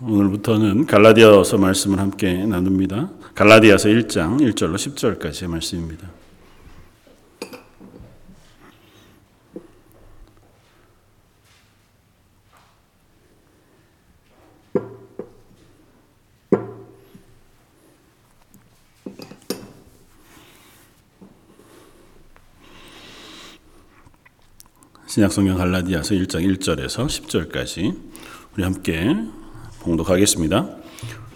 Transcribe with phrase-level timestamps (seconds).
[0.00, 3.10] 오늘부터는 갈라디아서 말씀을 함께 나눕니다.
[3.34, 6.10] 갈라디아서 1장 1절로 10절까지의 말씀입니다.
[25.06, 27.96] 신약성경 갈라디아서 1장 1절에서 10절까지
[28.54, 29.14] 우리 함께
[29.84, 30.68] 봉독하겠습니다.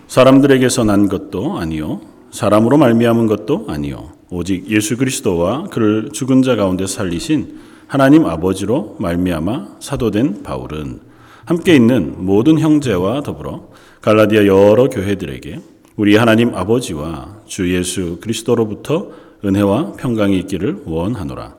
[0.07, 6.87] 사람들에게서 난 것도 아니요 사람으로 말미암은 것도 아니요 오직 예수 그리스도와 그를 죽은 자 가운데
[6.87, 11.01] 살리신 하나님 아버지로 말미암아 사도된 바울은
[11.45, 13.69] 함께 있는 모든 형제와 더불어
[14.03, 15.61] 갈라디아 여러 교회들에게
[15.97, 19.11] 우리 하나님 아버지와 주 예수 그리스도로부터
[19.45, 21.58] 은혜와 평강이 있기를 원하노라.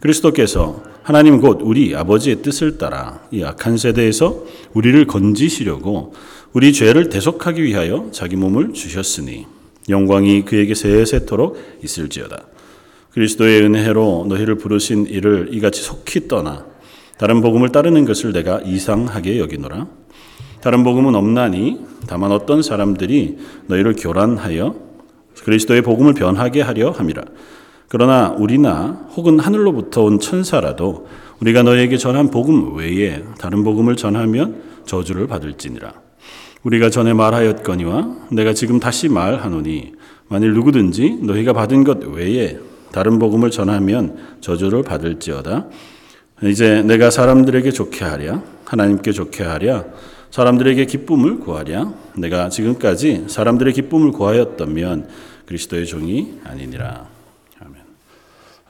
[0.00, 6.14] 그리스도께서 하나님 곧 우리 아버지의 뜻을 따라 이 악한 세대에서 우리를 건지시려고
[6.52, 9.46] 우리 죄를 대속하기 위하여 자기 몸을 주셨으니
[9.88, 12.46] 영광이 그에게 세세토록 있을지어다.
[13.12, 16.66] 그리스도의 은혜로 너희를 부르신 이를 이같이 속히 떠나
[17.18, 19.86] 다른 복음을 따르는 것을 내가 이상하게 여기노라.
[20.60, 24.74] 다른 복음은 없나니 다만 어떤 사람들이 너희를 교란하여
[25.44, 27.22] 그리스도의 복음을 변하게 하려 함이라.
[27.88, 31.06] 그러나 우리나 혹은 하늘로부터 온 천사라도
[31.40, 35.92] 우리가 너에게 전한 복음 외에 다른 복음을 전하면 저주를 받을지니라.
[36.62, 39.92] 우리가 전에 말하였거니와 내가 지금 다시 말하노니
[40.28, 42.58] 만일 누구든지 너희가 받은 것 외에
[42.90, 45.66] 다른 복음을 전하면 저주를 받을지어다.
[46.42, 49.84] 이제 내가 사람들에게 좋게 하랴 하나님께 좋게 하랴
[50.30, 55.08] 사람들에게 기쁨을 구하랴 내가 지금까지 사람들의 기쁨을 구하였다면
[55.46, 57.15] 그리스도의 종이 아니니라.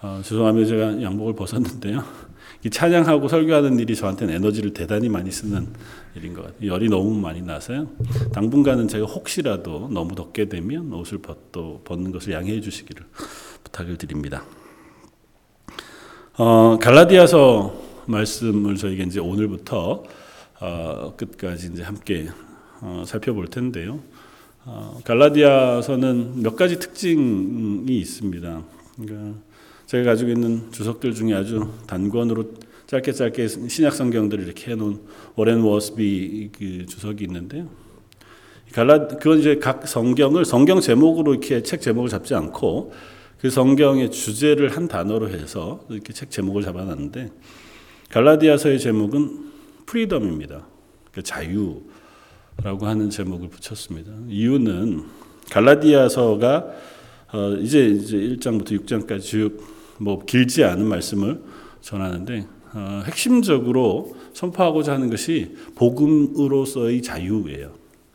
[0.07, 0.69] 어, 죄송합니다.
[0.69, 2.05] 제가 양복을 벗었는데요.
[2.65, 5.67] 이 찬양하고 설교하는 일이 저한테는 에너지를 대단히 많이 쓰는
[6.15, 6.71] 일인 것 같아요.
[6.71, 7.89] 열이 너무 많이 나서요.
[8.33, 13.05] 당분간은 제가 혹시라도 너무 덥게 되면 옷을 벗도, 벗는 것을 양해해 주시기를
[13.65, 14.45] 부탁을 드립니다.
[16.39, 17.75] 어, 갈라디아서
[18.06, 20.05] 말씀을 저희가 이제 오늘부터
[20.61, 22.28] 어, 끝까지 이제 함께
[22.81, 23.99] 어, 살펴볼 텐데요.
[24.65, 28.62] 어, 갈라디아서는 몇 가지 특징이 있습니다.
[28.97, 29.46] 그러니까
[29.86, 32.54] 제가 가지고 있는 주석들 중에 아주 단권으로
[32.86, 35.00] 짧게 짧게 신약 성경들을 이렇게 해놓은
[35.36, 37.69] 오렌 워스비 그 주석이 있는데요.
[38.72, 42.92] 갈라 그건 이제 각 성경을 성경 제목으로 이렇게 책 제목을 잡지 않고
[43.41, 47.30] 그 성경의 주제를 한 단어로 해서 이렇게 책 제목을 잡아놨는데
[48.10, 49.53] 갈라디아서의 제목은
[49.86, 50.66] 프리덤입니다.
[51.12, 51.84] 그 자유라고
[52.80, 54.12] 하는 제목을 붙였습니다.
[54.28, 55.04] 이유는
[55.50, 56.72] 갈라디아서가
[57.32, 61.41] 어 이제 이제 1장부터 6장까지 쭉 뭐 길지 않은 말씀을
[61.81, 67.72] 전하는데 어, 핵심적으로 선포하고자 하는 것이 복음으로서의 자유예요.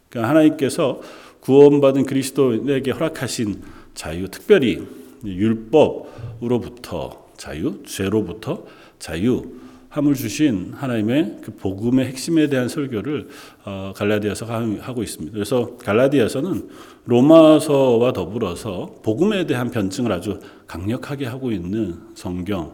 [0.09, 1.01] 그러니까 하나님께서
[1.39, 3.61] 구원받은 그리스도에게 허락하신
[3.95, 4.85] 자유, 특별히
[5.25, 8.65] 율법으로부터 자유, 죄로부터
[8.99, 9.45] 자유,
[9.91, 13.27] 함을 주신 하나님의 그 복음의 핵심에 대한 설교를
[13.65, 15.33] 어, 갈라디아서가 하고 있습니다.
[15.33, 16.69] 그래서 갈라디아서는
[17.05, 22.73] 로마서와 더불어서 복음에 대한 변증을 아주 강력하게 하고 있는 성경으로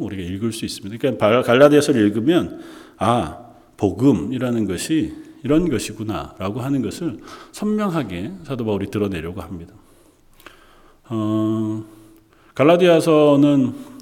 [0.00, 0.98] 우리가 읽을 수 있습니다.
[0.98, 2.60] 그러니까 갈라디아서를 읽으면
[2.98, 3.38] 아
[3.78, 5.14] 복음이라는 것이
[5.44, 7.18] 이런 것이구나라고 하는 것을
[7.52, 9.72] 선명하게 사도 바울이 드러내려고 합니다.
[11.08, 11.84] 어,
[12.54, 13.94] 갈라디아서는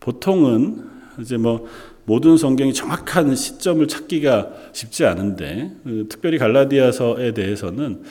[0.00, 1.66] 보통은 이제 뭐
[2.04, 8.02] 모든 성경이 정확한 시점을 찾기가 쉽지 않은데 그 특별히 갈라디아서에 대해서는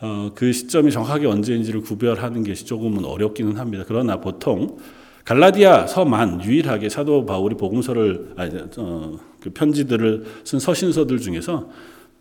[0.00, 3.84] 어, 그 시점이 정확하게 언제인지를 구별하는 것이 조금은 어렵기는 합니다.
[3.86, 4.78] 그러나 보통
[5.24, 11.70] 갈라디아서만 유일하게 사도 바울이 복음서를 아니, 어, 그 편지들을 쓴 서신서들 중에서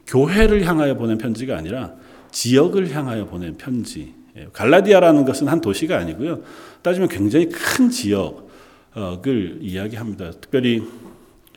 [0.07, 1.93] 교회를 향하여 보낸 편지가 아니라
[2.31, 4.13] 지역을 향하여 보낸 편지.
[4.51, 6.41] 갈라디아라는 것은 한 도시가 아니고요.
[6.81, 8.49] 따지면 굉장히 큰 지역.
[8.95, 10.31] 을 이야기합니다.
[10.31, 10.83] 특별히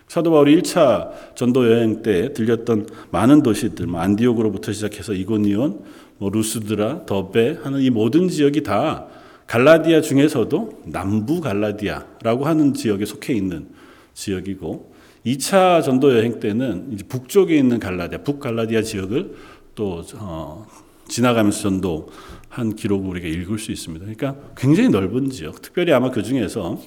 [0.08, 5.82] 사도 바울이 1차 전도 여행 때 들렸던 많은 도시들, 뭐 안디옥으로부터 시작해서 이고니온,
[6.18, 9.06] 뭐 루스드라, 더베 하는 이 모든 지역이 다
[9.46, 13.68] 갈라디아 중에서도 남부 갈라디아라고 하는 지역에 속해 있는
[14.14, 14.94] 지역이고
[15.26, 19.34] 2차 전도 여행 때는 북쪽에 있는 갈라디아, 북 갈라디아 지역을
[19.74, 20.66] 또 어,
[21.08, 24.06] 지나가면서 전도한 기록을 우리가 읽을 수 있습니다.
[24.06, 26.80] 그러니까 굉장히 넓은 지역, 특별히 아마 그 중에서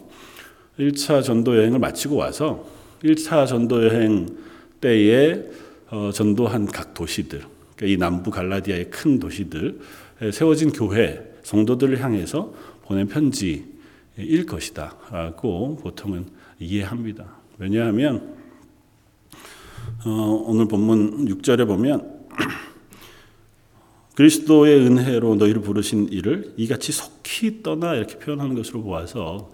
[0.80, 2.66] 1차 전도 여행을 마치고 와서
[3.04, 4.28] 1차 전도 여행
[4.82, 5.44] 때에
[5.90, 7.42] 어, 전도한 각 도시들,
[7.76, 9.80] 그러니까 이 남부 갈라디아의 큰 도시들
[10.32, 12.54] 세워진 교회 성도들을 향해서
[12.84, 16.28] 보낸 편지일 것이다라고 보통은
[16.60, 17.26] 이해합니다.
[17.58, 18.36] 왜냐하면
[20.06, 22.20] 어, 오늘 본문 6절에 보면
[24.16, 29.52] 그리스도의 은혜로 너희를 부르신 이를 이같이 속히 떠나 이렇게 표현하는 것으로 보아서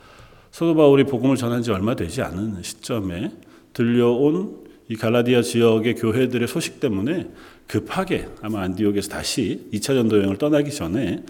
[0.56, 3.30] 사도 바울이 복음을 전한 지 얼마 되지 않은 시점에
[3.74, 7.30] 들려온 이 갈라디아 지역의 교회들의 소식 때문에
[7.68, 11.25] 급하게 아마 안디옥에서 다시 2차 전도 여행을 떠나기 전에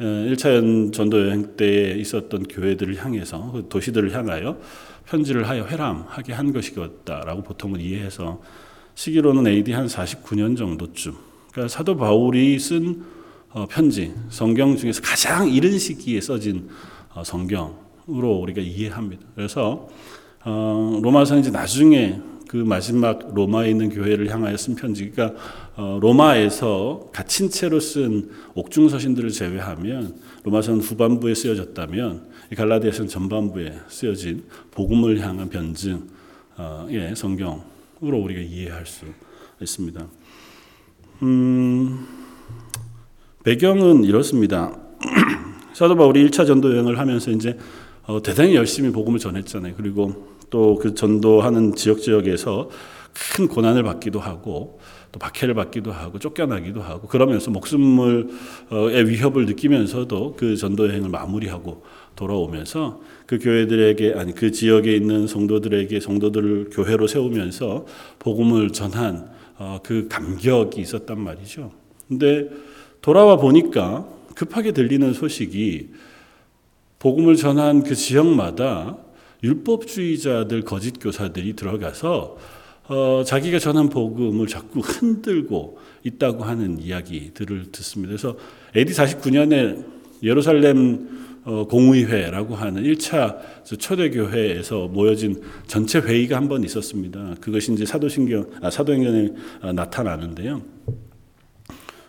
[0.00, 4.58] 1차 전도 여행 때 있었던 교회들을 향해서 그 도시들을 향하여
[5.06, 8.42] 편지를 하여 회람하게 한 것이었다라고 보통은 이해해서
[8.96, 11.14] 시기로는 AD 한 49년 정도쯤.
[11.52, 13.04] 그러니까 사도 바울이 쓴
[13.50, 16.68] 어, 편지 성경 중에서 가장 이른 시기에 써진
[17.14, 19.24] 어, 성경 으로 우리가 이해합니다.
[19.34, 19.88] 그래서
[20.44, 25.32] 어, 로마서는 이제 나중에 그 마지막 로마에 있는 교회를 향하여 쓴 편지가
[25.76, 35.20] 어, 로마에서 갇힌 채로 쓴 옥중 서신들을 제외하면 로마서는 후반부에 쓰여졌다면 갈라디아서는 전반부에 쓰여진 복음을
[35.20, 36.02] 향한 변증의
[36.90, 37.62] 예, 성경으로
[38.00, 39.06] 우리가 이해할 수
[39.60, 40.06] 있습니다.
[41.22, 42.06] 음,
[43.44, 44.78] 배경은 이렇습니다.
[45.72, 47.58] 사도 바울이 1차 전도 여행을 하면서 이제
[48.06, 49.74] 어, 대단히 열심히 복음을 전했잖아요.
[49.76, 52.70] 그리고 또 그 전도하는 지역 지역에서
[53.36, 54.78] 큰 고난을 받기도 하고
[55.10, 58.26] 또 박해를 받기도 하고 쫓겨나기도 하고 그러면서 목숨의
[59.06, 61.84] 위협을 느끼면서도 그 전도 여행을 마무리하고
[62.16, 67.86] 돌아오면서 그 교회들에게 아니 그 지역에 있는 성도들에게 성도들을 교회로 세우면서
[68.18, 71.70] 복음을 전한 어, 그 감격이 있었단 말이죠.
[72.08, 72.48] 근데
[73.00, 75.90] 돌아와 보니까 급하게 들리는 소식이
[77.04, 78.96] 복음을 전한 그 지역마다
[79.42, 82.38] 율법주의자들 거짓 교사들이 들어가서
[82.88, 88.08] 어, 자기가 전한 복음을 자꾸 흔들고 있다고 하는 이야기들을 듣습니다.
[88.08, 88.38] 그래서
[88.74, 89.84] AD 49년에
[90.22, 91.06] 예루살렘
[91.44, 93.36] 어, 공의회라고 하는 1차
[93.66, 97.34] 초대교회에서 모여진 전체 회의가 한 번 있었습니다.
[97.38, 99.28] 그것이 이제 사도신경, 아, 사도행전에
[99.60, 100.62] 아, 나타나는데요.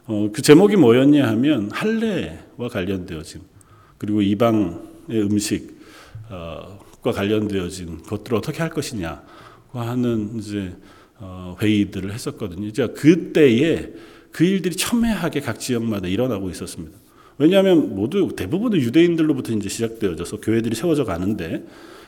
[0.07, 3.55] 어, 그 제목이 뭐였냐 하면 할례와 관련되어진
[3.97, 4.77] 그리고 이방의
[5.12, 9.24] 음식과 관련되어진 것들을 어떻게 할 것이냐
[9.71, 10.74] 하는 이제
[11.18, 12.68] 어, 회의들을 했었거든요.
[12.68, 13.94] 이제 그때에
[14.31, 16.97] 그 일들이 첨예하게 각 지역마다 일어나고 있었습니다.
[17.38, 21.65] 왜냐하면 모두 대부분의 유대인들로부터 이제 시작되어져서 교회들이 세워져 가는데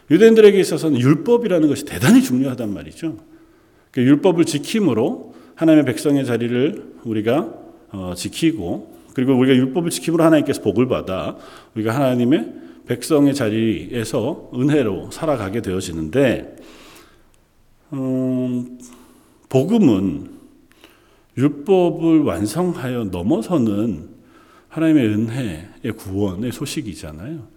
[0.10, 3.18] 유대인들에게 있어서는 율법이라는 것이 대단히 중요하단 말이죠.
[3.92, 7.54] 그 율법을 지킴으로 하나님의 백성의 자리를 우리가
[7.92, 11.38] 어, 지키고 그리고 우리가 율법을 지킴으로 하나님께서 복을 받아
[11.74, 12.54] 우리가 하나님의
[12.86, 16.56] 백성의 자리에서 은혜로 살아가게 되어지는데
[17.94, 18.78] 음,
[19.50, 20.30] 복음은
[21.36, 24.10] 율법을 완성하여 넘어서는
[24.70, 27.48] 하나님의 은혜의 구원의 소식이잖아요.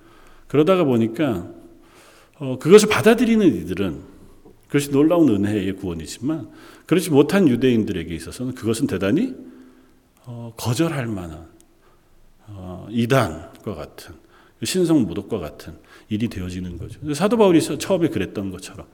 [0.47, 1.51] 그러다가 보니까
[2.39, 3.99] 어, 그것을 받아들이는 이들은
[4.67, 6.49] 그것이 놀라운 은혜의 구원이지만
[6.87, 9.35] 그렇지 못한 유대인들에게 있어서는 그것은 대단히
[10.25, 11.50] 어, 거절할 만한 어,
[12.91, 14.15] 이단과 같은
[14.63, 15.75] 신성 모독과 같은
[16.09, 17.15] 일이 되어지는 거죠.
[17.15, 18.87] 사도 바울이 처음에 그랬던 것처럼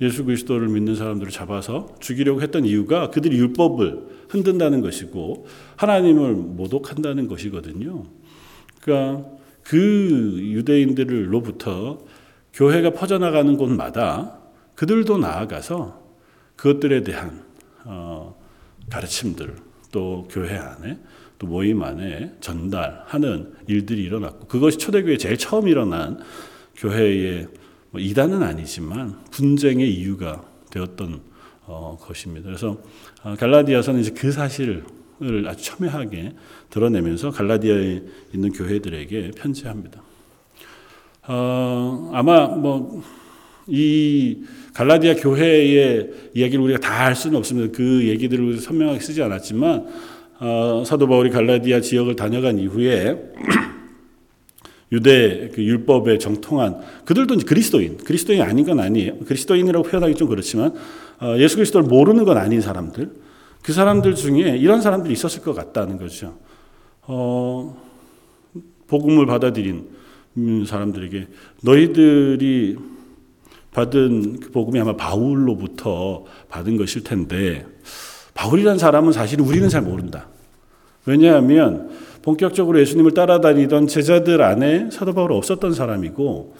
[0.00, 5.46] 예수 그리스도를 믿는 사람들을 잡아서 죽이려고 했던 이유가 그들이 율법을 흔든다는 것이고
[5.76, 8.04] 하나님을 모독한다는 것이거든요.
[8.80, 9.28] 그러니까
[9.62, 11.98] 그 유대인들로부터
[12.52, 14.38] 교회가 퍼져나가는 곳마다
[14.74, 16.02] 그들도 나아가서
[16.56, 17.44] 그것들에 대한
[17.84, 18.36] 어,
[18.90, 19.56] 가르침들
[19.92, 20.98] 또 교회 안에
[21.42, 26.20] 또 모임 안에 전달하는 일들이 일어났고 그것이 초대교회 제일 처음 일어난
[26.76, 27.48] 교회의
[27.90, 31.20] 뭐 이단은 아니지만 분쟁의 이유가 되었던
[31.66, 32.46] 어, 것입니다.
[32.46, 32.80] 그래서
[33.24, 34.84] 어, 갈라디아서는 이제 그 사실을
[35.48, 36.34] 아주 첨예하게
[36.70, 40.00] 드러내면서 갈라디아에 있는 교회들에게 편지합니다.
[41.26, 43.02] 어, 아마 뭐
[43.66, 44.38] 이
[44.74, 47.72] 갈라디아 교회의 이야기를 우리가 다할 수는 없습니다.
[47.76, 49.86] 그 얘기들을 선명하게 쓰지 않았지만
[50.42, 53.16] 어, 사도 바울이 갈라디아 지역을 다녀간 이후에
[54.90, 59.18] 유대 그 율법에 정통한 그들도 그리스도인, 그리스도인 아닌 건 아니에요.
[59.20, 60.74] 그리스도인이라고 표현하기 좀 그렇지만
[61.20, 63.12] 어, 예수 그리스도를 모르는 건 아닌 사람들,
[63.62, 66.36] 그 사람들 중에 이런 사람들이 있었을 것 같다는 거죠.
[67.02, 67.80] 어,
[68.88, 69.90] 복음을 받아들인
[70.66, 71.28] 사람들에게
[71.62, 72.78] 너희들이
[73.70, 77.64] 받은 그 복음이 아마 바울로부터 받은 것일 텐데
[78.34, 80.31] 바울이라는 사람은 사실 우리는 잘 모른다.
[81.04, 81.90] 왜냐하면
[82.22, 86.54] 본격적으로 예수님을 따라다니던 제자들 안에 사도 바울 없었던 사람이고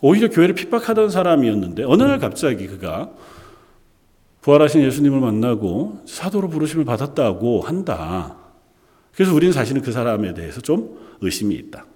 [0.00, 3.10] 오히려 교회를 핍박하던 사람이었는데 어느 날 갑자기 그가
[4.42, 8.36] 부활하신 예수님을 만나고 사도로 부르심을 받았다고 한다.
[9.14, 11.86] 그래서 우리는 사실은 그 사람에 대해서 좀 의심이 있다.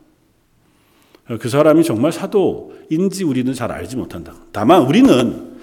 [1.40, 4.32] 그 사람이 정말 사도인지 우리는 잘 알지 못한다.
[4.50, 5.58] 다만 우리는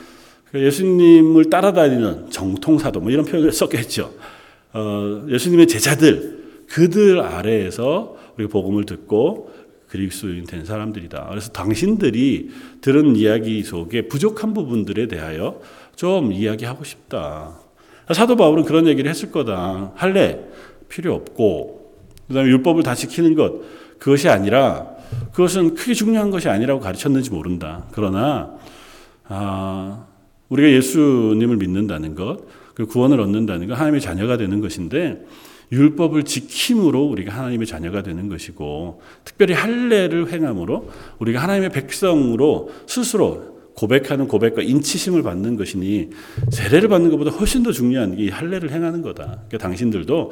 [0.51, 4.11] 그 예수님을 따라다니는 정통사도 뭐 이런 표현을 썼겠죠.
[4.75, 9.49] 어, 예수님의 제자들 그들 아래에서 우리가 복음을 듣고
[9.87, 11.27] 그리스도인 된 사람들이다.
[11.29, 12.49] 그래서 당신들이
[12.81, 15.61] 들은 이야기 속에 부족한 부분들에 대하여
[15.95, 17.57] 좀 이야기하고 싶다.
[18.13, 19.93] 사도 바울은 그런 얘기를 했을 거다.
[19.95, 20.41] 할래
[20.89, 21.93] 필요 없고
[22.27, 23.61] 그다음에 율법을 다 지키는 것
[23.97, 24.87] 그것이 아니라
[25.31, 27.85] 그것은 크게 중요한 것이 아니라고 가르쳤는지 모른다.
[27.93, 28.53] 그러나
[29.23, 30.05] 아,
[30.49, 32.39] 우리가 예수님을 믿는다는 것,
[32.75, 35.25] 그 구원을 얻는다는 것, 하나님의 자녀가 되는 것인데
[35.71, 40.89] 율법을 지킴으로 우리가 하나님의 자녀가 되는 것이고 특별히 할례를 행함으로
[41.19, 46.09] 우리가 하나님의 백성으로 스스로 고백하는 고백과 인치심을 받는 것이니
[46.51, 49.23] 세례를 받는 것보다 훨씬 더 중요한 게 할례를 행하는 거다.
[49.25, 50.31] 그러니까 당신들도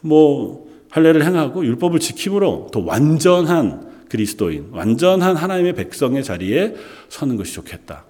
[0.00, 6.74] 뭐 할례를 행하고 율법을 지킴으로 더 완전한 그리스도인, 완전한 하나님의 백성의 자리에
[7.08, 8.04] 서는 것이 좋겠다.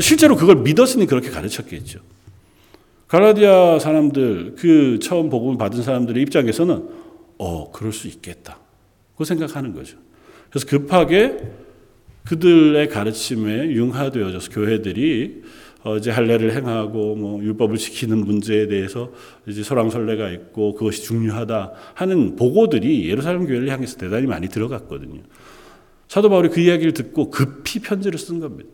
[0.00, 2.00] 실제로 그걸 믿었으니 그렇게 가르쳤겠죠.
[3.08, 6.88] 갈라디아 사람들, 그 처음 복음을 받은 사람들의 입장에서는
[7.38, 8.58] 어, 그럴 수 있겠다.
[9.16, 9.96] 그 생각하는 거죠.
[10.50, 11.38] 그래서 급하게
[12.26, 15.42] 그들의 가르침에 융화되어져서 교회들이
[15.84, 19.10] 어, 이제 할례를 행하고 뭐 율법을 지키는 문제에 대해서
[19.46, 25.22] 이제 설왕설래가 있고 그것이 중요하다 하는 보고들이 예루살렘 교회를 향해서 대단히 많이 들어갔거든요.
[26.08, 28.68] 사도 바울이 그 이야기를 듣고 급히 편지를 쓴 겁니다.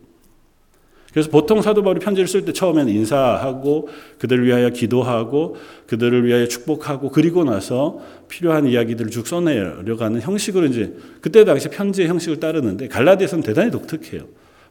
[1.15, 3.87] 그래서 보통 사도 바울이 편지를 쓸 때 처음에는 인사하고
[4.19, 5.55] 그들을 위하여 기도하고
[5.87, 12.41] 그들을 위하여 축복하고 그리고 나서 필요한 이야기들을 쭉 써내려가는 형식으로 이제 그때 당시 편지의 형식을
[12.41, 14.23] 따르는데 갈라디아서는 대단히 독특해요.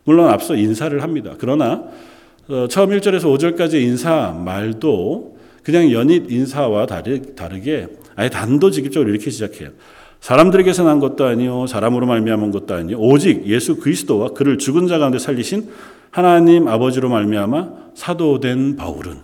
[0.05, 1.35] 물론 앞서 인사를 합니다.
[1.39, 1.85] 그러나
[2.49, 7.87] 어, 처음 1절에서 5절까지 인사 말도 그냥 연잇 인사와 다르게
[8.17, 9.71] 아예 단도직입적으로 이렇게 시작해요.
[10.21, 15.19] 사람들에게서 난 것도 아니요 사람으로 말미암은 것도 아니요 오직 예수 그리스도와 그를 죽은 자 가운데
[15.19, 15.69] 살리신
[16.15, 19.19] 하나님 아버지로 말미암아 사도된 바울은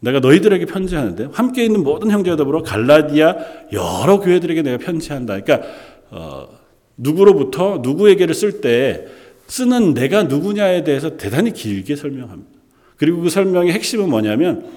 [0.00, 3.36] 내가 너희들에게 편지하는데 함께 있는 모든 형제와 더불어 갈라디아
[3.72, 5.40] 여러 교회들에게 내가 편지한다.
[5.40, 5.68] 그러니까
[6.10, 6.48] 어,
[6.96, 9.08] 누구로부터 누구에게를 쓸 때
[9.46, 12.58] 쓰는 내가 누구냐에 대해서 대단히 길게 설명합니다.
[12.96, 14.70] 그리고 그 설명의 핵심은 뭐냐면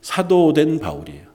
[0.00, 1.26] 사도된 바울이에요.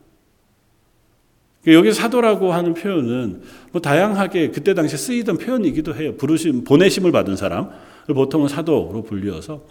[1.67, 3.41] 여기 사도라고 하는 표현은
[3.73, 6.15] 뭐 다양하게 그때 당시 쓰이던 표현이기도 해요.
[6.17, 7.69] 부르심, 보내심을 받은 사람.
[8.13, 9.61] 보통은 사도로 불리어서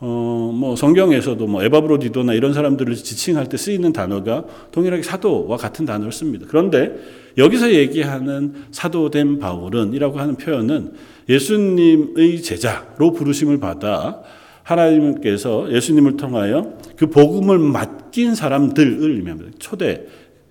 [0.00, 6.12] 어, 뭐 성경에서도 뭐 에바브로디도나 이런 사람들을 지칭할 때 쓰이는 단어가 동일하게 사도와 같은 단어를
[6.12, 6.46] 씁니다.
[6.48, 6.94] 그런데
[7.38, 10.92] 여기서 얘기하는 사도된 바울은이라고 하는 표현은
[11.28, 14.20] 예수님의 제자로 부르심을 받아
[14.62, 19.52] 하나님께서 예수님을 통하여 그 복음을 맡긴 사람들을 의미합니다.
[19.58, 20.06] 초대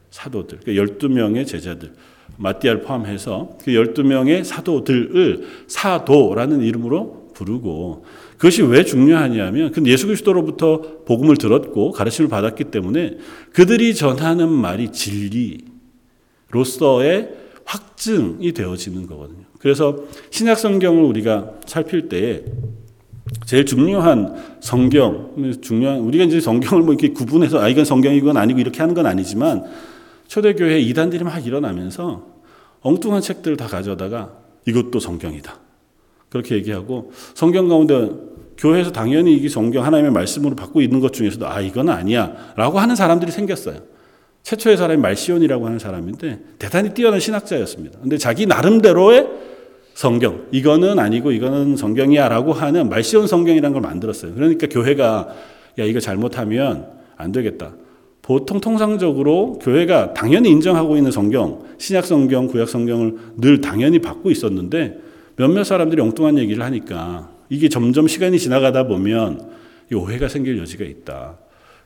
[0.09, 1.91] 사도들, 그러니까 12명의 제자들.
[2.37, 8.05] 마띠아를 포함해서 그 12명의 사도들을 사도라는 이름으로 부르고
[8.37, 13.17] 그것이 왜 중요하냐면 그 예수 그리스도로부터 복음을 들었고 가르침을 받았기 때문에
[13.53, 14.91] 그들이 전하는 말이
[16.51, 17.29] 진리로서의
[17.65, 19.43] 확증이 되어지는 거거든요.
[19.59, 19.97] 그래서
[20.29, 22.43] 신약 성경을 우리가 살필 때
[23.45, 28.79] 제일 중요한 성경, 중요한 우리가 이제 성경을 뭐 이렇게 구분해서 아 이건 성경이건 아니고 이렇게
[28.79, 29.63] 하는 건 아니지만
[30.33, 32.25] 초대교회 이단들이 막 일어나면서
[32.81, 34.31] 엉뚱한 책들을 다 가져다가
[34.65, 35.59] 이것도 성경이다.
[36.29, 38.09] 그렇게 얘기하고 성경 가운데
[38.57, 42.95] 교회에서 당연히 이게 성경 하나님의 말씀으로 받고 있는 것 중에서도 아 이건 아니야 라고 하는
[42.95, 43.81] 사람들이 생겼어요.
[44.41, 47.99] 최초의 사람이 말시온이라고 하는 사람인데 대단히 뛰어난 신학자였습니다.
[47.99, 49.27] 근데 자기 나름대로의
[49.93, 54.33] 성경 이거는 아니고 이거는 성경이야라고 하는 말시온 성경이라는 걸 만들었어요.
[54.33, 55.27] 그러니까 교회가
[55.77, 56.87] 야 이거 잘못하면
[57.17, 57.73] 안 되겠다.
[58.23, 64.97] 보통 통상적으로 교회가 당연히 인정하고 있는 성경, 신약 성경, 구약 성경을 늘 당연히 받고 있었는데
[65.35, 69.51] 몇몇 사람들이 엉뚱한 얘기를 하니까 이게 점점 시간이 지나가다 보면
[69.93, 71.37] 오해가 생길 여지가 있다.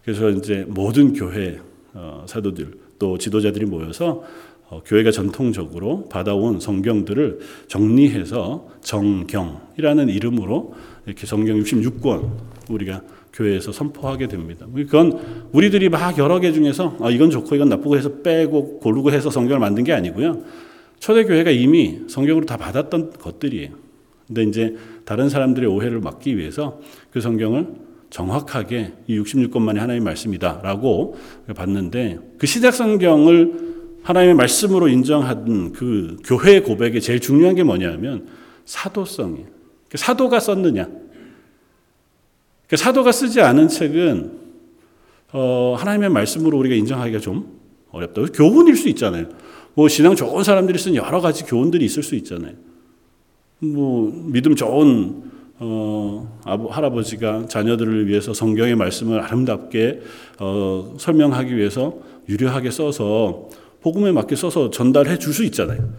[0.06, 1.60] 그래서 이제 모든 교회
[1.94, 4.24] 어, 사도들 또 지도자들이 모여서
[4.70, 10.76] 어, 교회가 전통적으로 받아온 성경들을 정리해서 정경이라는 이름으로
[11.08, 12.30] 이렇게 성경 66권
[12.70, 13.02] 우리가
[13.38, 14.66] 교회에서 선포하게 됩니다.
[14.74, 19.30] 그건 우리들이 막 여러 개 중에서 아, 이건 좋고 이건 나쁘고 해서 빼고 고르고 해서
[19.30, 20.42] 성경을 만든 게 아니고요.
[21.00, 23.70] 초대교회가 이미 성경으로 다 받았던 것들이에요.
[24.26, 24.76] 근데 이제
[25.06, 27.68] 다른 사람들의 오해를 막기 위해서 그 성경을
[28.10, 31.16] 정확하게 이 66권만의 하나님의 말씀이다 라고
[31.56, 33.68] 봤는데 그 시작 성경을
[34.02, 38.28] 하나님의 말씀으로 인정한 그 교회 고백의 제일 중요한 게 뭐냐면
[38.66, 39.46] 사도성이에요.
[39.94, 40.88] 사도가 썼느냐?
[42.68, 44.32] 그 사도가 쓰지 않은 책은
[45.34, 47.58] 어, 하나님의 말씀으로 우리가 인정하기가 좀
[47.92, 48.22] 어렵다.
[48.34, 49.28] 교훈일 수 있잖아요.
[49.74, 52.54] 뭐 신앙 좋은 사람들이 쓴 여러 가지 교훈들이 있을 수 있잖아요.
[53.60, 55.24] 뭐 믿음 좋은
[55.60, 60.02] 어, 아버, 할아버지가 자녀들을 위해서 성경의 말씀을 아름답게
[60.40, 61.96] 어, 설명하기 위해서
[62.30, 63.50] 유려하게 써서
[63.82, 65.90] 복음에 맞게 써서 전달해 줄 수 있잖아요.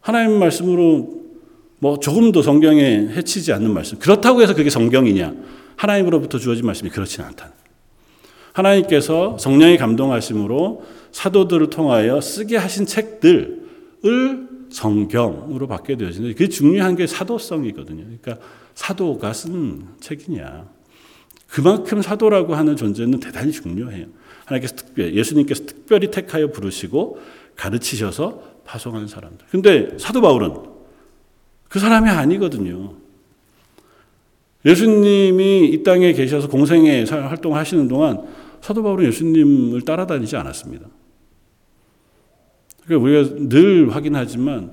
[0.00, 1.22] 하나님 말씀으로
[1.78, 3.98] 뭐 조금도 성경에 해치지 않는 말씀.
[3.98, 5.34] 그렇다고 해서 그게 성경이냐?
[5.76, 7.52] 하나님으로부터 주어진 말씀이 그렇지는 않다.
[8.52, 13.66] 하나님께서 성령의 감동하심으로 사도들을 통하여 쓰게 하신 책들을
[14.70, 18.02] 성경으로 받게 되어지는데 그게 중요한 게 사도성이거든요.
[18.02, 18.38] 그러니까
[18.74, 20.68] 사도가 쓴 책이냐.
[21.48, 24.06] 그만큼 사도라고 하는 존재는 대단히 중요해요.
[24.44, 27.20] 하나님께서 특별히, 예수님께서 특별히 택하여 부르시고
[27.54, 29.46] 가르치셔서 파송하는 사람들.
[29.50, 30.54] 근데 사도 바울은
[31.68, 32.94] 그 사람이 아니거든요.
[34.66, 38.26] 예수님이 이 땅에 계셔서 공생애 활동을 하시는 동안
[38.60, 40.88] 사도 바울은 예수님을 따라다니지 않았습니다.
[42.84, 44.72] 그러니까 우리가 늘 확인하지만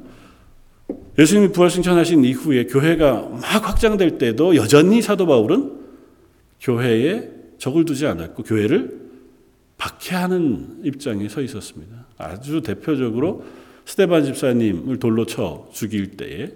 [1.18, 5.80] 예수님이 부활승천하신 이후에 교회가 막 확장될 때도 여전히 사도 바울은
[6.60, 9.04] 교회에 적을 두지 않았고 교회를
[9.78, 12.08] 박해하는 입장에 서 있었습니다.
[12.18, 13.44] 아주 대표적으로
[13.86, 16.52] 스테반 집사님을 돌로 쳐 죽일 때에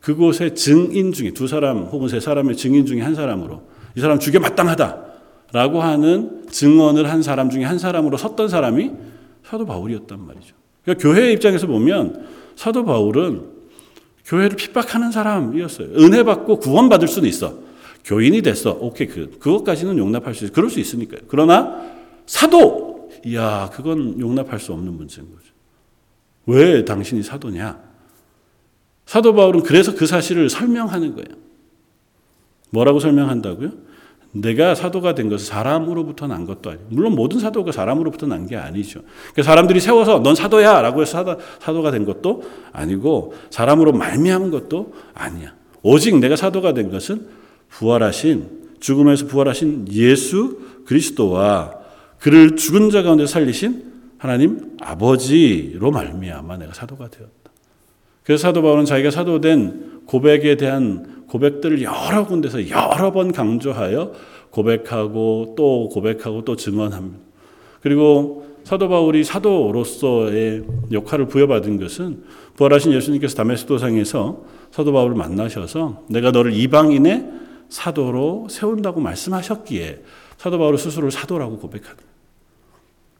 [0.00, 3.62] 그곳의 증인 중에 두 사람 혹은 세 사람의 증인 중에 한 사람으로
[3.96, 8.92] 이 사람 죽여 마땅하다라고 하는 증언을 한 사람 중에 한 사람으로 섰던 사람이
[9.44, 10.54] 사도 바울이었단 말이죠.
[10.84, 12.26] 그러니까 교회 입장에서 보면
[12.56, 13.60] 사도 바울은
[14.24, 15.88] 교회를 핍박하는 사람이었어요.
[15.96, 17.58] 은혜 받고 구원 받을 수는 있어.
[18.04, 18.72] 교인이 됐어.
[18.80, 20.52] 오케이 그 그것까지는 용납할 수 있어.
[20.54, 21.22] 그럴 수 있으니까요.
[21.28, 21.82] 그러나
[22.26, 25.52] 사도 이야 그건 용납할 수 없는 문제인 거죠.
[26.46, 27.89] 왜 당신이 사도냐?
[29.10, 31.36] 사도 바울은 그래서 그 사실을 설명하는 거예요.
[32.70, 33.72] 뭐라고 설명한다고요?
[34.30, 39.00] 내가 사도가 된 것은 사람으로부터 난 것도 아니고 물론 모든 사도가 사람으로부터 난 게 아니죠.
[39.32, 44.92] 그러니까 사람들이 세워서 넌 사도야 라고 해서 사도, 사도가 된 것도 아니고 사람으로 말미암은 것도
[45.12, 45.54] 아니야.
[45.82, 47.26] 오직 내가 사도가 된 것은
[47.68, 51.74] 부활하신 죽음에서 부활하신 예수 그리스도와
[52.20, 57.39] 그를 죽은 자 가운데 살리신 하나님 아버지로 말미암아 내가 사도가 되었다.
[58.30, 64.12] 그래서 사도 바울은 자기가 사도된 고백에 대한 고백들을 여러 군데서 여러 번 강조하여
[64.50, 67.18] 고백하고 또 고백하고 또 증언합니다.
[67.80, 70.62] 그리고 사도 바울이 사도로서의
[70.92, 72.22] 역할을 부여받은 것은
[72.54, 77.26] 부활하신 예수님께서 다메스도상에서 사도 바울을 만나셔서 내가 너를 이방인의
[77.68, 80.04] 사도로 세운다고 말씀하셨기에
[80.38, 81.96] 사도 바울 스스로를 사도라고 고백하다.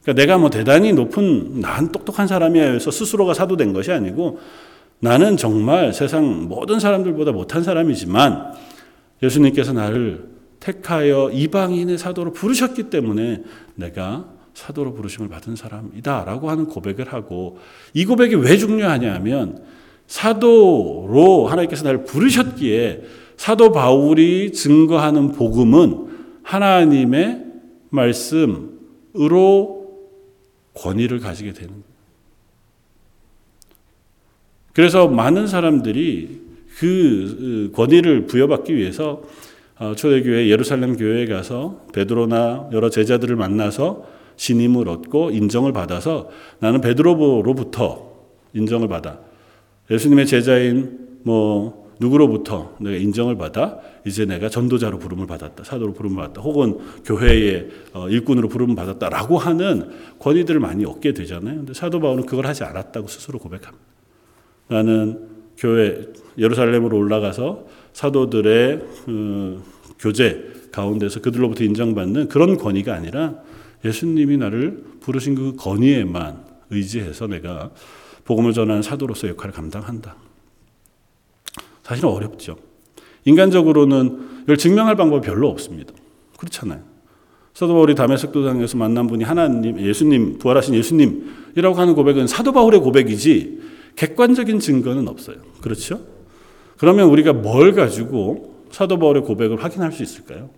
[0.04, 4.38] 그러니까 내가 뭐 대단히 높은 난 똑똑한 사람이야 해서 스스로가 사도된 것이 아니고
[5.00, 8.52] 나는 정말 세상 모든 사람들보다 못한 사람이지만
[9.22, 10.28] 예수님께서 나를
[10.60, 13.42] 택하여 이방인의 사도로 부르셨기 때문에
[13.74, 17.58] 내가 사도로 부르심을 받은 사람이다 라고 하는 고백을 하고
[17.94, 19.62] 이 고백이 왜 중요하냐 하면
[20.06, 23.02] 사도로 하나님께서 나를 부르셨기에
[23.36, 26.08] 사도 바울이 증거하는 복음은
[26.42, 27.46] 하나님의
[27.88, 29.80] 말씀으로
[30.74, 31.89] 권위를 가지게 되는 거예요.
[34.72, 36.40] 그래서 많은 사람들이
[36.78, 39.22] 그 권위를 부여받기 위해서
[39.78, 44.06] 어, 초대교회 예루살렘 교회에 가서 베드로나 여러 제자들을 만나서
[44.36, 46.28] 신임을 얻고 인정을 받아서
[46.58, 48.10] 나는 베드로로부터
[48.52, 49.18] 인정을 받아
[49.90, 56.40] 예수님의 제자인 뭐 누구로부터 내가 인정을 받아 이제 내가 전도자로 부름을 받았다 사도로 부름을 받았다
[56.40, 61.56] 혹은 교회의 어, 일꾼으로 부름을 받았다라고 하는 권위들을 많이 얻게 되잖아요.
[61.56, 63.89] 근데 사도 바울은 그걸 하지 않았다고 스스로 고백합니다.
[64.70, 65.28] 나는
[65.58, 66.00] 교회
[66.38, 69.62] 예루살렘으로 올라가서 사도들의 그
[69.98, 73.34] 교제 가운데서 그들로부터 인정받는 그런 권위가 아니라
[73.84, 77.70] 예수님이 나를 부르신 그 권위에만 의지해서 내가
[78.24, 80.16] 복음을 전하는 사도로서 역할을 감당한다.
[81.82, 82.56] 사실은 어렵죠.
[83.24, 85.92] 인간적으로는 이걸 증명할 방법이 별로 없습니다.
[86.38, 86.80] 그렇잖아요.
[87.52, 93.60] 사도 바울이 다메섹 도상에서 만난 분이 하나님, 예수님, 부활하신 예수님이라고 하는 고백은 사도 바울의 고백이지
[93.96, 95.36] 객관적인 증거는 없어요.
[95.60, 96.06] 그렇죠?
[96.78, 100.50] 그러면 우리가 뭘 가지고 사도 바울의 고백을 확인할 수 있을까요?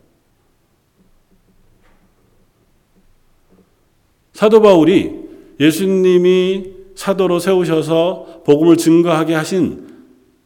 [4.32, 5.22] 사도 바울이
[5.60, 9.92] 예수님이 사도로 세우셔서 복음을 증거하게 하신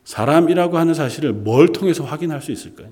[0.04, 2.90] 사람이라고 하는 사실을 뭘 통해서 확인할 수 있을까요?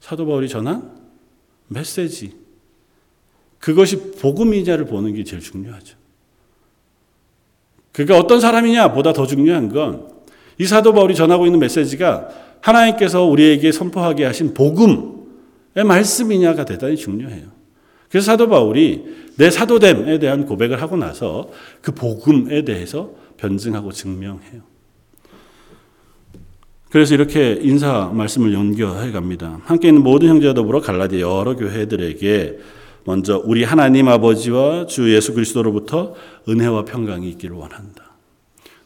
[0.00, 0.98] 사도 바울이 전한
[1.68, 2.39] 메시지.
[3.60, 5.96] 그것이 복음이냐를 보는 게 제일 중요하죠.
[7.92, 10.20] 그가 어떤 사람이냐 보다 더 중요한 건
[10.60, 12.28] 이 사도 바울이 전하고 있는 메시지가
[12.60, 17.46] 하나님께서 우리에게 선포하게 하신 복음의 말씀이냐가 대단히 중요해요.
[18.10, 19.06] 그래서 사도 바울이
[19.38, 21.48] 내 사도됨에 대한 고백을 하고 나서
[21.80, 24.60] 그 복음에 대해서 변증하고 증명해요.
[26.90, 29.60] 그래서 이렇게 인사 말씀을 연결해 갑니다.
[29.64, 32.58] 함께 있는 모든 형제와 더불어 갈라디아 여러 교회들에게
[33.04, 36.14] 먼저 우리 하나님 아버지와 주 예수 그리스도로부터
[36.48, 38.12] 은혜와 평강이 있기를 원한다.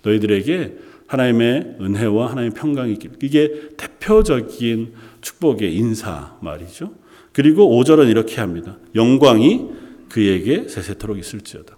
[0.02, 3.16] 너희들에게 하나님의 은혜와 하나님의 평강이 있기를.
[3.22, 6.92] 이게 대표적인 축복의 인사 말이죠.
[7.32, 8.76] 그리고 5절은 이렇게 합니다.
[8.94, 9.68] 영광이
[10.08, 11.76] 그에게 세세토록 있을지어다.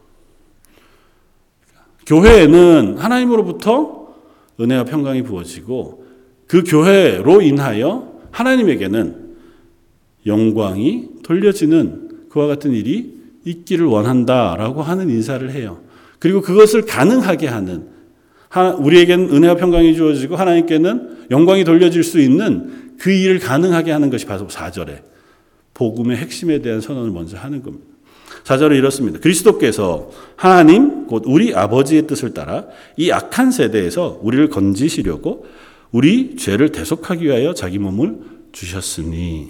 [2.07, 4.15] 교회에는 하나님으로부터
[4.61, 6.07] 은혜와 평강이 부어지고
[6.47, 9.37] 그 교회로 인하여 하나님에게는
[10.27, 12.06] 영광이 돌려지는
[12.37, 13.15] 그와 같은 일이
[13.47, 15.81] 있기를 원한다라고 하는 인사를 해요.
[16.19, 17.89] 그리고 그것을 가능하게 하는
[18.79, 24.49] 우리에게는 은혜와 평강이 주어지고 하나님께는 영광이 돌려질 수 있는 그 일을 가능하게 하는 것이 바로
[24.49, 25.03] 4절에
[25.73, 27.87] 복음의 핵심에 대한 선언을 먼저 하는 겁니다.
[28.45, 29.19] 4절은 이렇습니다.
[29.19, 32.67] 그리스도께서 하나님 곧 우리 아버지의 뜻을 따라
[32.99, 35.47] 이 악한 세대에서 우리를 건지시려고
[35.91, 38.19] 우리 죄를 대속하기 위하여 자기 몸을
[38.53, 39.49] 주셨으니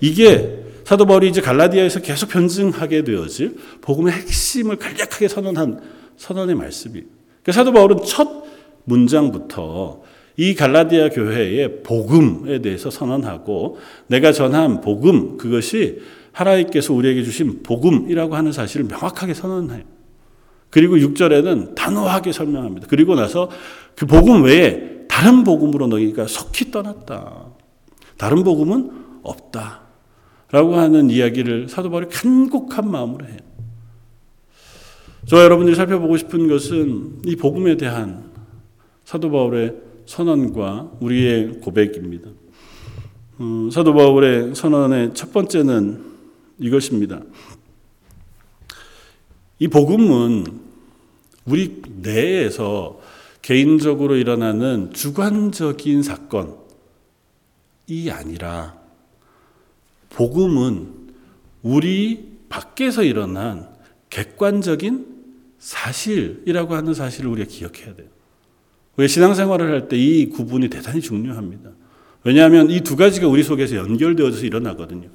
[0.00, 5.80] 이게 사도 바울이 이제 갈라디아에서 계속 변증하게 되어질 복음의 핵심을 간략하게 선언한
[6.16, 7.02] 선언의 말씀이.
[7.42, 8.44] 그러니까 사도 바울은 첫
[8.84, 10.02] 문장부터
[10.36, 16.00] 이 갈라디아 교회의 복음에 대해서 선언하고 내가 전한 복음 그것이
[16.32, 19.84] 하나님께서 우리에게 주신 복음이라고 하는 사실을 명확하게 선언해요.
[20.70, 22.88] 그리고 6절에는 단호하게 설명합니다.
[22.90, 23.48] 그리고 나서
[23.94, 27.46] 그 복음 외에 다른 복음으로 너희가 속히 떠났다.
[28.18, 28.90] 다른 복음은
[29.22, 29.83] 없다.
[30.54, 33.38] 라고 하는 이야기를 사도 바울이 간곡한 마음으로 해요.
[35.26, 38.30] 저와 여러분들이 살펴보고 싶은 것은 이 복음에 대한
[39.04, 39.74] 사도 바울의
[40.06, 42.30] 선언과 우리의 고백입니다.
[43.40, 46.04] 음, 사도 바울의 선언의 첫 번째는
[46.60, 47.20] 이것입니다.
[49.58, 50.46] 이 복음은
[51.46, 53.00] 우리 내에서
[53.42, 56.52] 개인적으로 일어나는 주관적인 사건이
[58.12, 58.83] 아니라
[60.14, 60.88] 복음은
[61.62, 63.68] 우리 밖에서 일어난
[64.10, 65.06] 객관적인
[65.58, 68.08] 사실이라고 하는 사실을 우리가 기억해야 돼요.
[68.96, 71.70] 우리 신앙생활을 할 때 이 구분이 대단히 중요합니다.
[72.22, 75.08] 왜냐하면 이 두 가지가 우리 속에서 연결되어서 일어나거든요.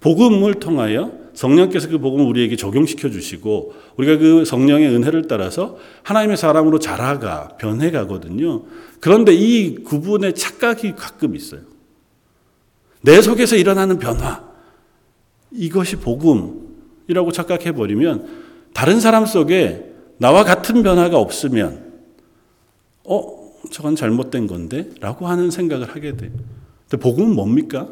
[0.00, 6.78] 복음을 통하여 성령께서 그 복음을 우리에게 적용시켜 주시고 우리가 그 성령의 은혜를 따라서 하나님의 사람으로
[6.80, 8.64] 자라가 변해 가거든요.
[8.98, 11.60] 그런데 이 구분의 착각이 가끔 있어요.
[13.02, 14.44] 내 속에서 일어나는 변화
[15.50, 18.28] 이것이 복음이라고 착각해 버리면
[18.72, 21.90] 다른 사람 속에 나와 같은 변화가 없으면
[23.04, 26.30] 어 저건 잘못된 건데 라고 하는 생각을 하게 돼요.
[26.88, 27.88] 근데 복음은 뭡니까?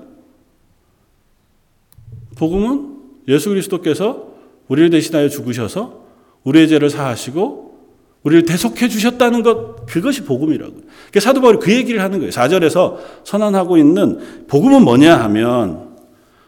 [2.36, 4.28] 복음은 예수 그리스도께서
[4.68, 6.04] 우리를 대신하여 죽으셔서
[6.44, 7.67] 우리의 죄를 사하시고
[8.22, 10.72] 우리를 대속해 주셨다는 것 그것이 복음이라고.
[10.72, 12.30] 그러니까 사도 바울이 그 얘기를 하는 거예요.
[12.30, 15.96] 4절에서 선언하고 있는 복음은 뭐냐 하면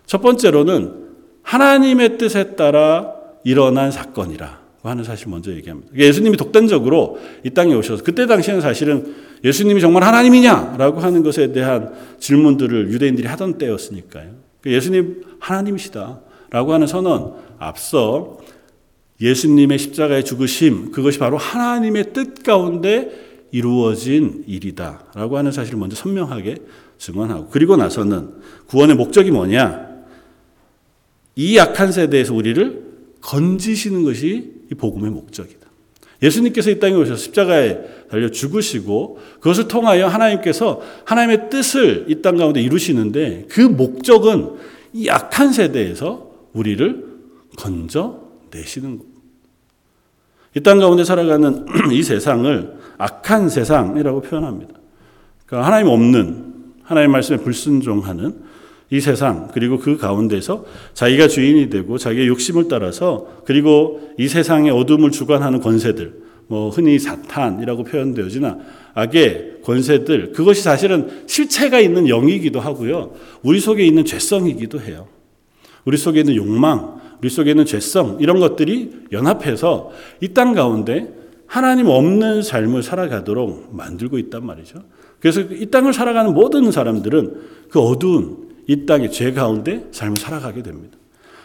[0.07, 0.95] 첫 번째로는
[1.43, 3.13] 하나님의 뜻에 따라
[3.45, 5.91] 일어난 사건이라 하는 사실 먼저 얘기합니다.
[5.91, 11.93] 그러니까 예수님이 독단적으로 이 땅에 오셔서 그때 당시에는 사실은 예수님이 정말 하나님이냐라고 하는 것에 대한
[12.19, 14.31] 질문들을 유대인들이 하던 때였으니까요.
[14.61, 16.21] 그 예수님 하나님이시다.
[16.51, 18.39] 라고 하는 선언, 앞서
[19.21, 23.11] 예수님의 십자가의 죽으심, 그것이 바로 하나님의 뜻 가운데
[23.51, 25.07] 이루어진 일이다.
[25.15, 26.57] 라고 하는 사실을 먼저 선명하게
[26.99, 28.31] 증언하고, 그리고 나서는
[28.67, 29.89] 구원의 목적이 뭐냐?
[31.37, 35.61] 이 약한 세대에서 우리를 건지시는 것이 이 복음의 목적이다.
[36.23, 37.79] 예수님께서 이 땅에 오셔서 십자가에
[38.11, 44.57] 달려 죽으시고 그것을 통하여 하나님께서 하나님의 뜻을 이 땅 가운데 이루시는데 그 목적은
[44.93, 47.07] 이 악한 세대에서 우리를
[47.57, 49.10] 건져 내시는 것.
[50.57, 54.75] 이 땅 가운데 살아가는 이 세상을 악한 세상이라고 표현합니다.
[55.47, 58.35] 그러니까 하나님 없는 하나님 말씀에 불순종하는
[58.91, 65.13] 이 세상 그리고 그 가운데서 자기가 주인이 되고 자기의 욕심을 따라서 그리고 이 세상의 어둠을
[65.13, 66.15] 주관하는 권세들
[66.49, 68.59] 뭐 흔히 사탄이라고 표현되어지나
[68.95, 73.13] 악의 권세들 그것이 사실은 실체가 있는 영이기도 하고요.
[73.45, 75.07] 우리 속에 있는 죄성이기도 해요.
[75.85, 81.13] 우리 속에 있는 욕망, 우리 속에 있는 죄성 이런 것들이 연합해서 이 땅 가운데
[81.47, 84.85] 하나님 없는 삶을 살아가도록 만들고 있단 말이죠.
[85.19, 87.35] 그래서 이 땅을 살아가는 모든 사람들은
[87.71, 90.97] 그 어두운 이 땅의 죄 가운데 삶을 살아가게 됩니다.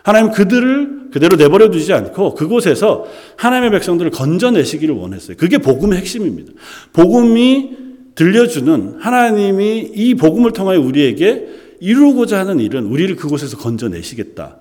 [0.03, 3.05] 하나님 그들을 그대로 내버려 두지 않고 그곳에서
[3.37, 5.35] 하나님의 백성들을 건져내시기를 원했어요.
[5.37, 6.53] 그게 복음의 핵심입니다.
[6.93, 7.71] 복음이
[8.13, 11.47] 들려주는 하나님이 이 복음을 통하여 우리에게
[11.79, 14.57] 이루고자 하는 일은 우리를 그곳에서 건져내시겠다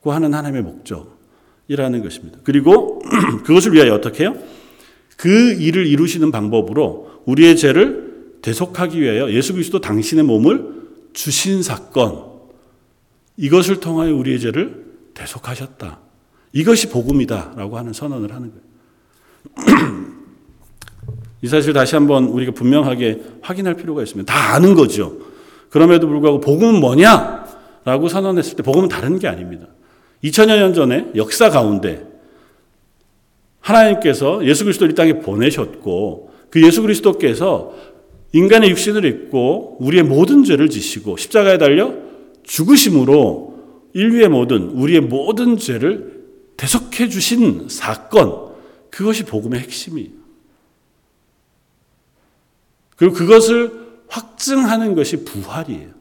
[0.00, 2.38] 고 하는 하나님의 목적이라는 것입니다.
[2.44, 3.02] 그리고
[3.44, 4.36] 그것을 위하여 어떻게 해요?
[5.16, 10.80] 그 일을 이루시는 방법으로 우리의 죄를 대속하기 위하여 예수 그리스도 당신의 몸을
[11.12, 12.30] 주신 사건
[13.36, 15.98] 이것을 통하여 우리의 죄를 대속하셨다.
[16.52, 18.52] 이것이 복음이다라고 하는 선언을 하는
[19.56, 20.00] 거예요.
[21.42, 24.30] 이 사실 다시 한번 우리가 분명하게 확인할 필요가 있습니다.
[24.32, 25.18] 다 아는 거죠.
[25.70, 27.46] 그럼에도 불구하고 복음은 뭐냐?
[27.84, 29.66] 라고 선언했을 때 복음은 다른 게 아닙니다.
[30.24, 32.06] 2000여 년 전에 역사 가운데
[33.60, 37.74] 하나님께서 예수 그리스도를 이 땅에 보내셨고 그 예수 그리스도께서
[38.32, 41.94] 인간의 육신을 입고 우리의 모든 죄를 지시고 십자가에 달려
[42.42, 43.50] 죽으심으로
[43.92, 46.20] 인류의 모든 우리의 모든 죄를
[46.56, 48.50] 대속해 주신 사건
[48.90, 50.10] 그것이 복음의 핵심이에요.
[52.96, 53.72] 그리고 그것을
[54.08, 55.99] 확증하는 것이 부활이에요.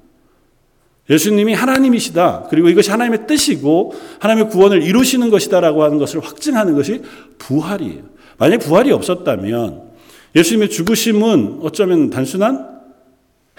[1.10, 2.48] 예수님이 하나님이시다.
[2.50, 7.02] 그리고 이것이 하나님의 뜻이고 하나님의 구원을 이루시는 것이다라고 하는 것을 확증하는 것이
[7.40, 8.04] 부활이에요.
[8.38, 9.90] 만약 부활이 없었다면
[10.36, 12.80] 예수님의 죽으심은 어쩌면 단순한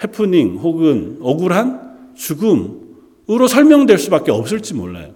[0.03, 5.13] 해프닝 혹은 억울한 죽음으로 설명될 수밖에 없을지 몰라요.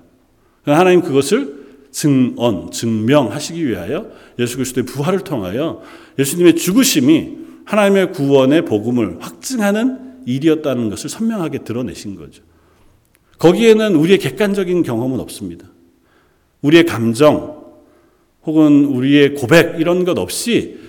[0.64, 5.82] 하나님 그것을 증언, 증명하시기 위하여 예수 그리스도의 부활을 통하여
[6.20, 12.44] 예수님의 죽으심이 하나님의 구원의 복음을 확증하는 일이었다는 것을 선명하게 드러내신 거죠.
[13.38, 15.68] 거기에는 우리의 객관적인 경험은 없습니다.
[16.62, 17.64] 우리의 감정
[18.44, 20.80] 혹은 우리의 고백 이런 것 없이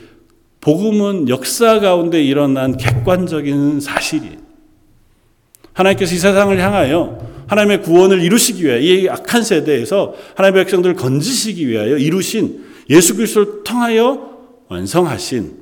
[0.60, 4.46] 복음은 역사 가운데 일어난 객관적인 사실이에요.
[5.72, 11.96] 하나님께서 이 세상을 향하여 하나님의 구원을 이루시기 위하여 이 악한 세대에서 하나님의 백성들을 건지시기 위하여
[11.96, 15.56] 이루신 예수 그리스도를 통하여 완성하신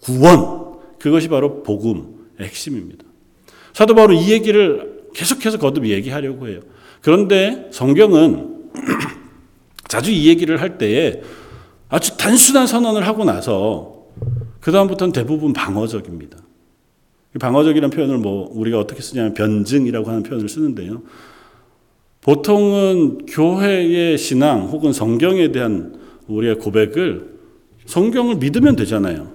[0.00, 2.04] 구원 그것이 바로 복음의
[2.40, 3.05] 핵심입니다.
[3.76, 6.60] 사도 바울은 이 얘기를 계속해서 거듭 얘기하려고 해요.
[7.02, 8.70] 그런데 성경은
[9.86, 11.20] 자주 이 얘기를 할 때에
[11.90, 14.06] 아주 단순한 선언을 하고 나서
[14.60, 16.38] 그다음부터는 대부분 방어적입니다.
[17.38, 21.02] 방어적이라는 표현을 뭐 우리가 어떻게 쓰냐면 변증이라고 하는 표현을 쓰는데요.
[22.22, 27.36] 보통은 교회의 신앙 혹은 성경에 대한 우리의 고백을
[27.84, 29.32] 성경을 믿으면 되잖아요.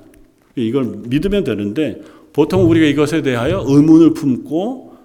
[0.55, 2.01] 이걸 믿으면 되는데
[2.33, 4.95] 보통 우리가 이것에 대하여 의문을 품고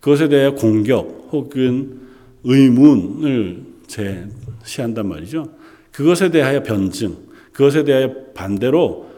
[0.00, 2.00] 그것에 대해 공격 혹은
[2.44, 5.50] 의문을 제시한단 말이죠.
[5.92, 7.16] 그것에 대하여 변증,
[7.52, 9.10] 그것에 대하여 반대로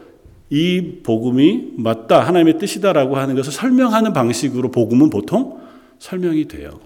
[0.49, 5.59] 이 복음이 맞다, 하나님의 뜻이다라고 하는 것을 설명하는 방식으로 복음은 보통
[5.99, 6.79] 설명이 돼요.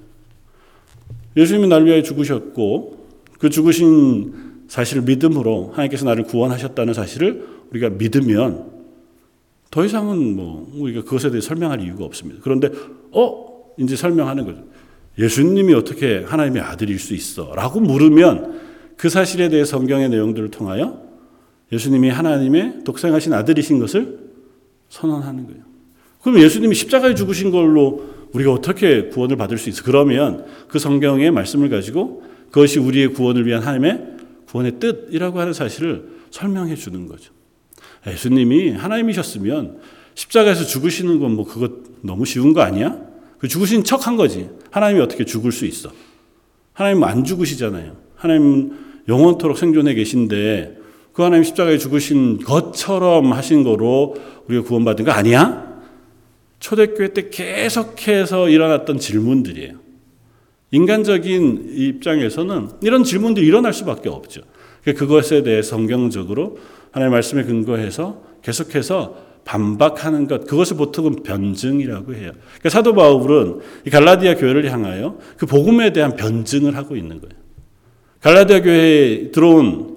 [1.36, 3.08] 예수님이 나를 위하여 죽으셨고
[3.40, 4.34] 그 죽으신
[4.68, 8.77] 사실을 믿음으로 하나님께서 나를 구원하셨다는 사실을 우리가 믿으면
[9.70, 12.40] 더 이상은 뭐 우리가 그것에 대해 설명할 이유가 없습니다.
[12.44, 12.70] 그런데
[13.12, 14.64] 어 이제 설명하는 거죠.
[15.20, 17.54] 예수님이 어떻게 하나님의 아들일 수 있어?
[17.56, 18.60] 라고 물으면
[18.96, 21.02] 그 사실에 대해 성경의 내용들을 통하여
[21.72, 24.20] 예수님이 하나님의 독생하신 아들이신 것을
[24.90, 25.62] 선언하는 거예요.
[26.22, 29.84] 그럼 예수님이 십자가에 죽으신 걸로 우리가 어떻게 구원을 받을 수 있어?
[29.84, 36.76] 그러면 그 성경의 말씀을 가지고 그것이 우리의 구원을 위한 하나님의 구원의 뜻이라고 하는 사실을 설명해
[36.76, 37.34] 주는 거죠.
[38.08, 39.80] 예수님이 하나님이셨으면
[40.16, 42.98] 십자가에서 죽으시는 건 뭐 그것 너무 쉬운 거 아니야?
[43.40, 44.50] 그 죽으신 척 한 거지.
[44.72, 45.92] 하나님이 어떻게 죽을 수 있어?
[46.74, 47.96] 하나님은 안 죽으시잖아요.
[48.16, 48.72] 하나님은
[49.08, 50.78] 영원토록 생존해 계신데
[51.14, 54.16] 그 하나님 십자가에 죽으신 것처럼 하신 거로
[54.48, 55.66] 우리가 구원받은 거 아니야?
[56.60, 59.74] 초대교회 때 계속해서 일어났던 질문들이에요.
[60.72, 64.42] 인간적인 입장에서는 이런 질문들이 일어날 수밖에 없죠.
[64.84, 66.58] 그것에 대해 성경적으로
[66.98, 72.32] 하나님의 말씀에 근거해서 계속해서 반박하는 것, 그것을 보통은 변증이라고 해요.
[72.34, 77.34] 그러니까 사도 바울은 이 갈라디아 교회를 향하여 그 복음에 대한 변증을 하고 있는 거예요.
[78.22, 79.96] 갈라디아 교회에 들어온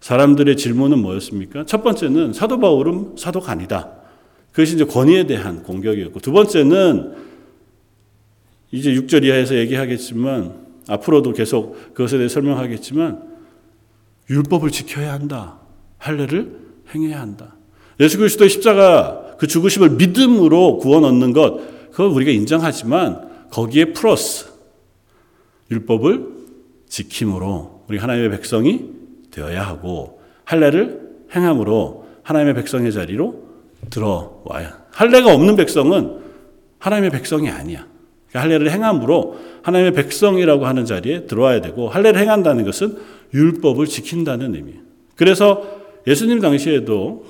[0.00, 1.64] 사람들의 질문은 뭐였습니까?
[1.66, 3.90] 첫 번째는 사도 바울은 사도가 아니다.
[4.52, 7.14] 그것이 이제 권위에 대한 공격이었고, 두 번째는
[8.70, 10.54] 이제 6절 이하에서 얘기하겠지만,
[10.88, 13.22] 앞으로도 계속 그것에 대해 설명하겠지만,
[14.30, 15.63] 율법을 지켜야 한다.
[16.04, 16.52] 할례를
[16.94, 17.56] 행해야 한다.
[17.98, 24.46] 예수 그리스도의 십자가 그 죽으심을 믿음으로 구원 얻는 것 그걸 우리가 인정하지만 거기에 플러스
[25.70, 26.28] 율법을
[26.88, 28.90] 지킴으로 우리 하나님의 백성이
[29.30, 31.00] 되어야 하고 할례를
[31.34, 33.42] 행함으로 하나님의 백성의 자리로
[33.90, 34.84] 들어와야.
[34.90, 36.18] 할례가 없는 백성은
[36.78, 37.86] 하나님의 백성이 아니야.
[38.28, 42.98] 그러니까 할례를 행함으로 하나님의 백성이라고 하는 자리에 들어와야 되고 할례를 행한다는 것은
[43.32, 44.74] 율법을 지킨다는 의미.
[45.16, 47.24] 그래서 예수님 당시에도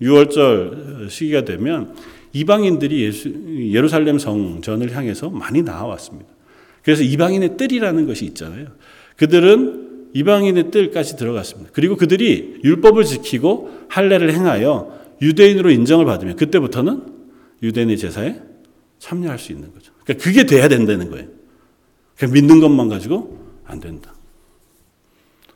[0.00, 1.94] 6월절 시기가 되면
[2.32, 3.32] 이방인들이 예수,
[3.72, 6.28] 예루살렘 성전을 향해서 많이 나와왔습니다.
[6.82, 8.66] 그래서 이방인의 뜰이라는 것이 있잖아요.
[9.16, 11.70] 그들은 이방인의 뜰까지 들어갔습니다.
[11.72, 17.02] 그리고 그들이 율법을 지키고 할례를 행하여 유대인으로 인정을 받으면 그때부터는
[17.62, 18.40] 유대인의 제사에
[18.98, 19.92] 참여할 수 있는 거죠.
[20.04, 21.26] 그러니까 그게 돼야 된다는 거예요.
[22.16, 24.14] 그냥 믿는 것만 가지고 안 된다.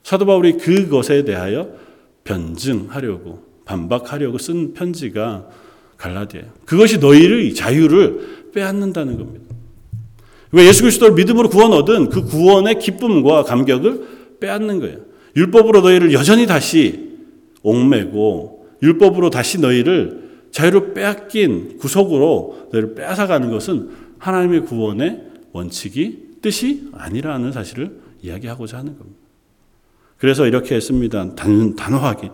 [0.03, 1.75] 사도 바울이 그것에 대하여
[2.25, 5.49] 변증하려고 반박하려고 쓴 편지가
[5.97, 6.51] 갈라디아예요.
[6.65, 9.55] 그것이 너희를 자유를 빼앗는다는 겁니다.
[10.51, 14.99] 왜 예수 그리스도를 믿음으로 구원 얻은 그 구원의 기쁨과 감격을 빼앗는 거예요.
[15.37, 17.13] 율법으로 너희를 여전히 다시
[17.63, 27.53] 옥매고 율법으로 다시 너희를 자유를 빼앗긴 구속으로 너희를 빼앗아가는 것은 하나님의 구원의 원칙이 뜻이 아니라는
[27.53, 29.22] 사실을 이야기하고자 하는 겁니다.
[30.23, 31.35] 그래서 이렇게 했습니다.
[31.35, 32.31] 단, 단호하게.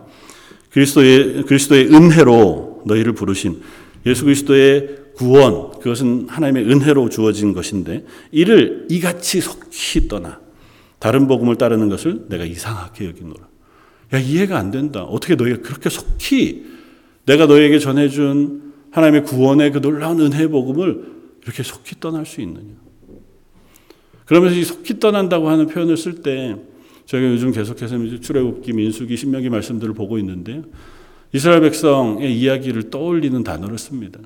[0.68, 3.62] 그리스도의, 그리스도의 은혜로 너희를 부르신
[4.04, 10.38] 예수 그리스도의 구원, 그것은 하나님의 은혜로 주어진 것인데, 이를 이같이 속히 떠나,
[10.98, 13.48] 다른 복음을 따르는 것을 내가 이상하게 여기노라.
[14.12, 15.04] 야, 이해가 안 된다.
[15.04, 16.66] 어떻게 너희가 그렇게 속히
[17.24, 21.06] 내가 너희에게 전해준 하나님의 구원의 그 놀라운 은혜의 복음을
[21.42, 22.74] 이렇게 속히 떠날 수 있느냐.
[24.26, 26.54] 그러면서 이 속히 떠난다고 하는 표현을 쓸 때,
[27.08, 30.62] 저희가 요즘 계속해서 출애굽기, 민수기, 신명기 말씀들을 보고 있는데요.
[31.32, 34.20] 이스라엘 백성의 이야기를 떠올리는 단어를 씁니다.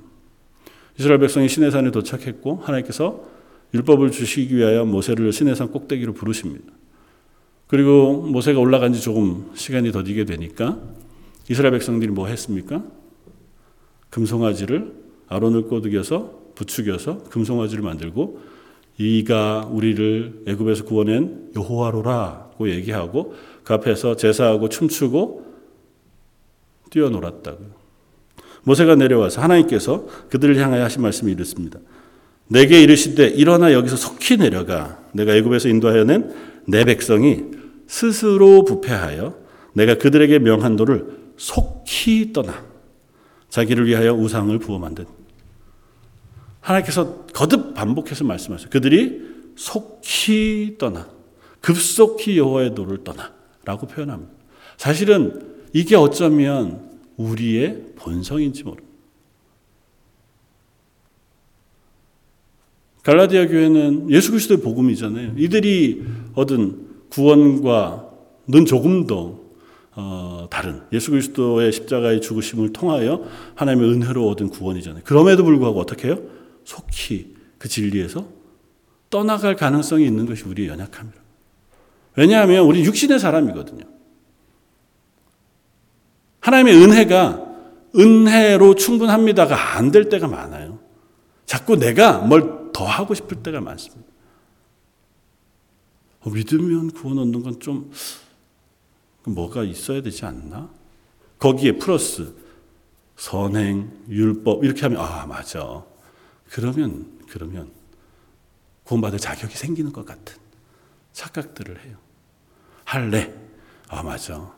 [0.99, 3.25] 이스라엘 백성이 시내산에 도착했고 하나님께서
[3.73, 6.73] 율법을 주시기 위하여 모세를 시내산 꼭대기로 부르십니다.
[7.69, 10.81] 그리고 모세가 올라간 지 조금 시간이 더디게 되니까
[11.49, 12.85] 이스라엘 백성들이 뭐 했습니까?
[14.11, 14.93] 금송아지를
[15.29, 18.41] 아론을 꼬드겨서 부추겨서 금송아지를 만들고
[19.03, 23.35] 이가 우리를 애굽에서 구원한 여호와로라고 얘기하고
[23.65, 25.53] 그 앞에서 제사하고 춤추고
[26.91, 27.83] 뛰어놀았다고요.
[28.65, 31.79] 모세가 내려와서 하나님께서 그들을 향하여 하신 말씀이 이렇습니다.
[32.49, 37.45] 내게 이르시되 일어나 여기서 속히 내려가 내가 애굽에서 인도하여 낸 내 백성이
[37.87, 39.35] 스스로 부패하여
[39.75, 42.65] 내가 그들에게 명한 도를 속히 떠나
[43.49, 45.07] 자기를 위하여 우상을 부어 만든
[46.63, 48.71] 하나님께서 거듭 반복해서 말씀하세요.
[48.71, 49.21] 그들이
[49.57, 51.09] 속히 떠나
[51.61, 54.33] 급속히 여호와의 도를 떠나라고 표현합니다.
[54.77, 58.93] 사실은 이게 어쩌면 우리의 본성인지 모릅니다.
[63.03, 65.35] 갈라디아 교회는 예수 그리스도의 복음이잖아요.
[65.37, 69.41] 이들이 얻은 구원과는 조금 더
[69.95, 73.25] 어, 다른 예수 그리스도의 십자가의 죽으심을 통하여
[73.57, 75.03] 하나님의 은혜로 얻은 구원이잖아요.
[75.05, 76.19] 그럼에도 불구하고 어떻게 해요?
[76.65, 78.27] 속히 그 진리에서
[79.11, 81.21] 떠나갈 가능성이 있는 것이 우리의 연약함이라.
[82.17, 83.85] 왜냐하면 우리 육신의 사람이거든요.
[86.41, 87.53] 하나님의 은혜가
[87.97, 90.79] 은혜로 충분합니다가 안 될 때가 많아요.
[91.47, 94.11] 자꾸 내가 뭘 더 하고 싶을 때가 많습니다.
[96.23, 97.93] 어, 믿으면 구원 얻는 건 좀
[99.25, 100.71] 뭐가 있어야 되지 않나?
[101.39, 102.35] 거기에 플러스
[103.15, 105.85] 선행, 율법 이렇게 하면 아 맞아.
[106.53, 107.71] 그러면 그러면
[108.85, 110.37] 구원받을 자격이 생기는 것 같은
[111.13, 111.97] 착각들을 해요.
[112.85, 113.33] 할래?
[113.89, 114.53] 아 맞아.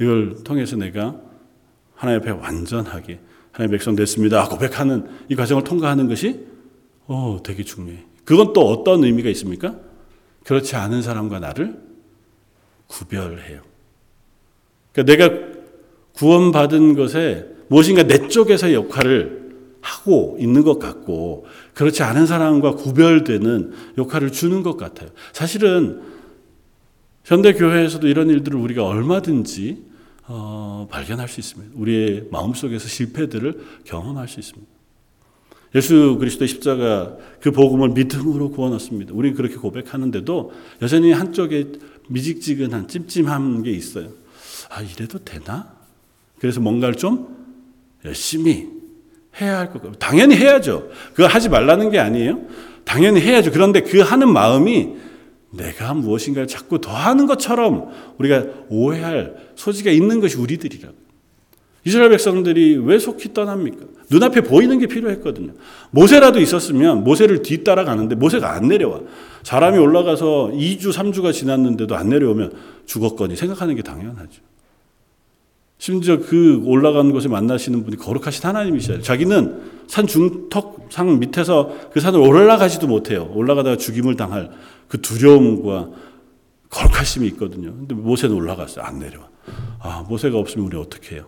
[0.00, 1.20] 이걸 통해서 내가
[1.94, 3.20] 하나님 앞에 완전하게
[3.52, 4.48] 하나님 백성 됐습니다.
[4.48, 6.46] 고백하는 이 과정을 통과하는 것이
[7.06, 8.06] 어, 되게 중요해.
[8.24, 9.76] 그건 또 어떤 의미가 있습니까?
[10.44, 11.82] 그렇지 않은 사람과 나를
[12.86, 13.60] 구별해요.
[14.92, 15.60] 그러니까 내가
[16.14, 19.39] 구원받은 것에 무엇인가 내 쪽에서 역할을
[19.80, 25.10] 하고 있는 것 같고 그렇지 않은 사람과 구별되는 역할을 주는 것 같아요.
[25.32, 26.02] 사실은
[27.24, 29.90] 현대 교회에서도 이런 일들을 우리가 얼마든지
[30.26, 31.72] 어, 발견할 수 있습니다.
[31.76, 34.70] 우리의 마음 속에서 실패들을 경험할 수 있습니다.
[35.74, 39.12] 예수 그리스도의 십자가 그 복음을 믿음으로 구원 얻습니다.
[39.14, 41.72] 우리는 그렇게 고백하는데도 여전히 한쪽에
[42.08, 44.08] 미직지근한 찜찜한 게 있어요.
[44.68, 45.72] 아, 이래도 되나?
[46.38, 47.36] 그래서 뭔가를 좀
[48.04, 48.79] 열심히
[49.40, 49.98] 해야 할 것.
[49.98, 50.88] 당연히 해야죠.
[51.14, 52.40] 그거 하지 말라는 게 아니에요.
[52.84, 53.50] 당연히 해야죠.
[53.52, 54.94] 그런데 그 하는 마음이
[55.52, 60.94] 내가 무엇인가를 자꾸 더 하는 것처럼 우리가 오해할 소지가 있는 것이 우리들이라고.
[61.84, 63.86] 이스라엘 백성들이 왜 속히 떠납니까?
[64.10, 65.52] 눈앞에 보이는 게 필요했거든요.
[65.90, 69.00] 모세라도 있었으면 모세를 뒤따라 가는데 모세가 안 내려와.
[69.44, 72.52] 사람이 올라가서 2주, 3주가 지났는데도 안 내려오면
[72.86, 74.42] 죽었거니 생각하는 게 당연하죠.
[75.80, 79.02] 심지어 그 올라가는 곳에 만나시는 분이 거룩하신 하나님이시잖아요.
[79.02, 83.30] 자기는 산 중턱 상 밑에서 그 산을 올라가지도 못해요.
[83.34, 84.50] 올라가다가 죽임을 당할
[84.88, 85.88] 그 두려움과
[86.68, 87.72] 거룩하심이 있거든요.
[87.72, 88.84] 근데 모세는 올라갔어요.
[88.84, 89.30] 안 내려와.
[89.78, 91.24] 아, 모세가 없으면 우리 어떻게 해요?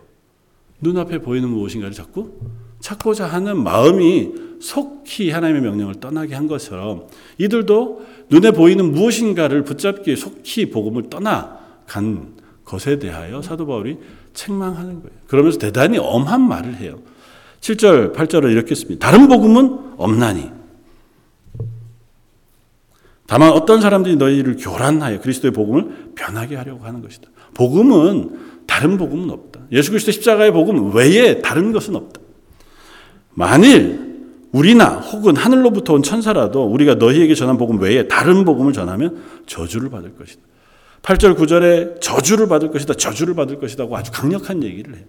[0.81, 2.33] 눈앞에 보이는 무엇인가를 자꾸
[2.79, 7.07] 찾고자 하는 마음이 속히 하나님의 명령을 떠나게 한 것처럼
[7.39, 12.35] 이들도 눈에 보이는 무엇인가를 붙잡기에 속히 복음을 떠나간
[12.65, 13.97] 것에 대하여 사도 바울이
[14.33, 15.17] 책망하는 거예요.
[15.27, 16.99] 그러면서 대단히 엄한 말을 해요.
[17.61, 19.09] 7절, 8절을 이렇게 씁니다.
[19.09, 20.51] 다른 복음은 없나니.
[23.25, 27.29] 다만 어떤 사람들이 너희를 교란하여 그리스도의 복음을 변하게 하려고 하는 것이다.
[27.53, 29.61] 복음은 다른 복음은 없다.
[29.71, 32.21] 예수 그리스도 십자가의 복음 외에 다른 것은 없다.
[33.33, 34.13] 만일
[34.51, 40.15] 우리나 혹은 하늘로부터 온 천사라도 우리가 너희에게 전한 복음 외에 다른 복음을 전하면 저주를 받을
[40.15, 40.41] 것이다.
[41.03, 42.93] 8절 9절에 저주를 받을 것이다.
[42.95, 45.05] 저주를 받을 것이다고 아주 강력한 얘기를 해요.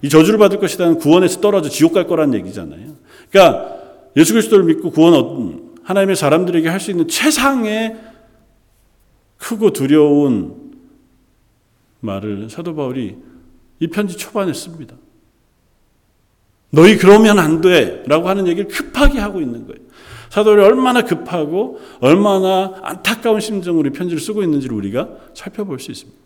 [0.00, 2.94] 이 저주를 받을 것이다는 구원에서 떨어져 지옥 갈 거란 얘기잖아요.
[3.30, 3.76] 그러니까
[4.16, 7.96] 예수 그리스도를 믿고 구원 얻은 하나님의 사람들에게 할 수 있는 최상의
[9.38, 10.72] 크고 두려운
[12.00, 13.16] 말을 사도 바울이
[13.80, 14.94] 이 편지 초반에 씁니다.
[16.70, 18.04] 너희 그러면 안 돼.
[18.06, 19.80] 라고 하는 얘기를 급하게 하고 있는 거예요.
[20.30, 26.18] 사도들이 얼마나 급하고 얼마나 안타까운 심정으로 편지를 쓰고 있는지를 우리가 살펴볼 수 있습니다.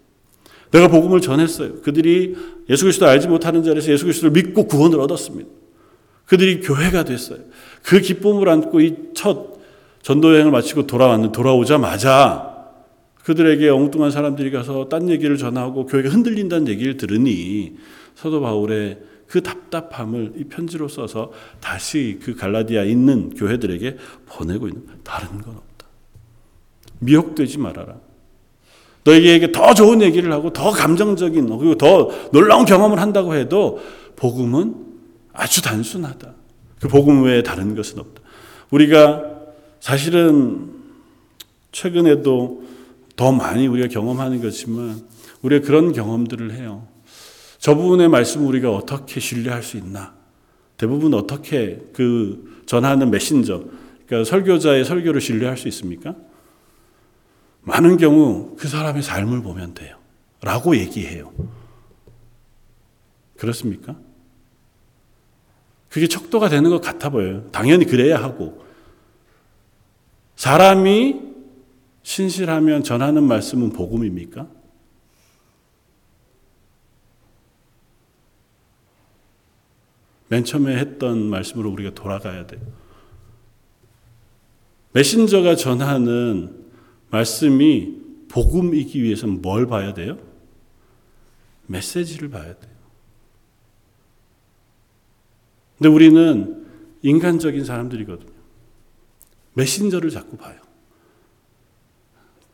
[0.73, 1.83] 내가 복음을 전했어요.
[1.83, 2.35] 그들이
[2.71, 5.49] 예수 그리스도 알지 못하는 자리에서 예수 그리스도를 믿고 구원을 얻었습니다.
[6.27, 7.41] 그들이 교회가 됐어요.
[7.83, 9.53] 그 기쁨을 안고 이 첫
[10.03, 12.51] 전도 여행을 마치고 돌아왔는 돌아오자마자
[13.25, 17.75] 그들에게 엉뚱한 사람들이 가서 딴 얘기를 전하고 교회가 흔들린다는 얘기를 들으니
[18.17, 18.99] 사도 바울의
[19.33, 25.87] 그 답답함을 이 편지로 써서 다시 그 갈라디아 있는 교회들에게 보내고 있는 다른 건 없다.
[26.99, 27.97] 미혹되지 말아라.
[29.05, 33.81] 너에게 더 좋은 얘기를 하고 더 감정적인 그리고 더 놀라운 경험을 한다고 해도
[34.17, 34.75] 복음은
[35.33, 36.35] 아주 단순하다.
[36.83, 38.21] 그 복음 외에 다른 것은 없다.
[38.71, 39.23] 우리가
[39.81, 40.75] 사실은
[41.73, 42.65] 최근에도
[43.17, 45.01] 더 많이 우리가 경험하는 것이지만
[45.41, 46.92] 우리가 그런 경험들을 해요.
[47.63, 50.13] 저 부분의 말씀 우리가 어떻게 신뢰할 수 있나?
[50.77, 53.63] 대부분 어떻게 그 전하는 메신저,
[54.05, 56.17] 그러니까 설교자의 설교를 신뢰할 수 있습니까?
[57.61, 59.97] 많은 경우 그 사람의 삶을 보면 돼요.
[60.41, 61.33] 라고 얘기해요.
[63.37, 63.95] 그렇습니까?
[65.89, 67.49] 그게 척도가 되는 것 같아 보여요.
[67.53, 68.67] 당연히 그래야 하고.
[70.35, 71.21] 사람이
[72.03, 74.49] 신실하면 전하는 말씀은 복음입니까?
[80.33, 82.63] 맨 처음에 했던 말씀으로 우리가 돌아가야 돼요.
[84.93, 86.65] 메신저가 전하는
[87.11, 87.99] 말씀이
[88.31, 90.17] 복음이기 위해서는 뭘 봐야 돼요?
[91.67, 92.73] 메시지를 봐야 돼요.
[95.77, 96.67] 근데 우리는
[97.03, 98.33] 인간적인 사람들이거든요.
[99.53, 100.59] 메신저를 자꾸 봐요.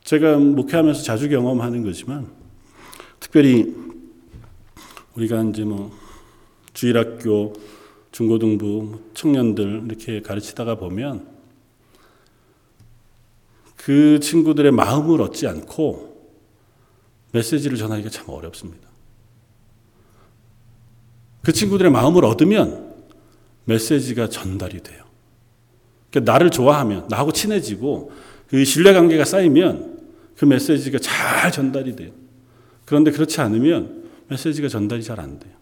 [0.03, 2.29] 제가 목회하면서 자주 경험하는 거지만,
[3.21, 3.73] 특별히
[5.15, 5.97] 우리가 이제 뭐
[6.73, 7.53] 주일학교,
[8.11, 11.27] 중고등부, 청년들 이렇게 가르치다가 보면
[13.75, 16.09] 그 친구들의 마음을 얻지 않고
[17.31, 18.89] 메시지를 전하기가 참 어렵습니다.
[21.41, 22.93] 그 친구들의 마음을 얻으면
[23.65, 25.05] 메시지가 전달이 돼요.
[26.09, 28.11] 그러니까 나를 좋아하면, 나하고 친해지고
[28.47, 29.99] 그 신뢰관계가 쌓이면
[30.35, 32.11] 그 메시지가 잘 전달이 돼요.
[32.85, 35.58] 그런데 그렇지 않으면 메시지가 전달이 잘 안 돼요.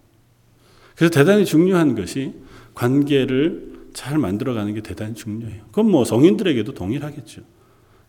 [0.98, 2.34] 그래서 대단히 중요한 것이
[2.74, 5.66] 관계를 잘 만들어가는 게 대단히 중요해요.
[5.68, 7.44] 그건 뭐 성인들에게도 동일하겠죠.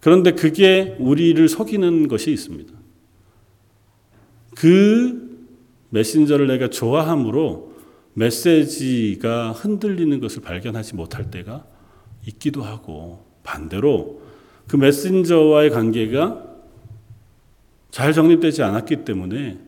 [0.00, 2.72] 그런데 그게 우리를 속이는 것이 있습니다.
[4.56, 5.38] 그
[5.90, 7.74] 메신저를 내가 좋아함으로
[8.14, 11.66] 메시지가 흔들리는 것을 발견하지 못할 때가
[12.26, 14.22] 있기도 하고 반대로
[14.66, 16.44] 그 메신저와의 관계가
[17.90, 19.58] 잘 정립되지 않았기 때문에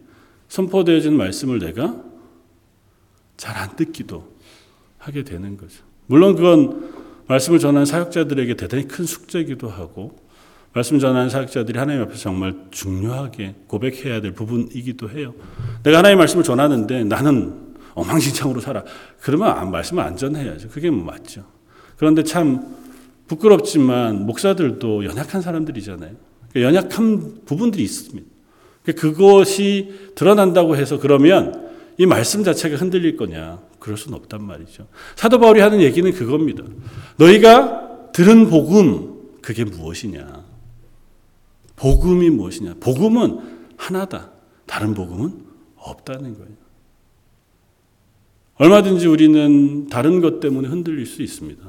[0.49, 2.10] 선포되어진 말씀을 내가
[3.41, 4.29] 잘 안 듣기도
[4.99, 5.83] 하게 되는 거죠.
[6.07, 6.93] 물론 그건
[7.27, 10.19] 말씀을 전하는 사역자들에게 대단히 큰 숙제이기도 하고
[10.75, 15.35] 말씀 전하는 사역자들이 하나님 앞에서 정말 중요하게 고백해야 될 부분이기도 해요.
[15.83, 18.85] 내가 하나님 말씀을 전하는데 나는 엉망진창으로 살아.
[19.21, 20.69] 그러면 말씀을 안 전해야죠.
[20.69, 21.45] 그게 뭐 맞죠.
[21.97, 22.77] 그런데 참
[23.27, 26.15] 부끄럽지만 목사들도 연약한 사람들이잖아요.
[26.53, 28.29] 그러니까 연약한 부분들이 있습니다.
[28.83, 31.70] 그러니까 그것이 드러난다고 해서 그러면
[32.01, 33.61] 이 말씀 자체가 흔들릴 거냐?
[33.79, 34.87] 그럴 수는 없단 말이죠.
[35.17, 36.65] 사도 바울이 하는 얘기는 그겁니다.
[37.19, 40.43] 너희가 들은 복음, 그게 무엇이냐?
[41.77, 42.77] 복음이 무엇이냐?
[42.81, 43.41] 복음은
[43.77, 44.31] 하나다.
[44.65, 45.45] 다른 복음은
[45.77, 46.55] 없다는 거예요.
[48.55, 51.63] 얼마든지 우리는 다른 것 때문에 흔들릴 수 있습니다.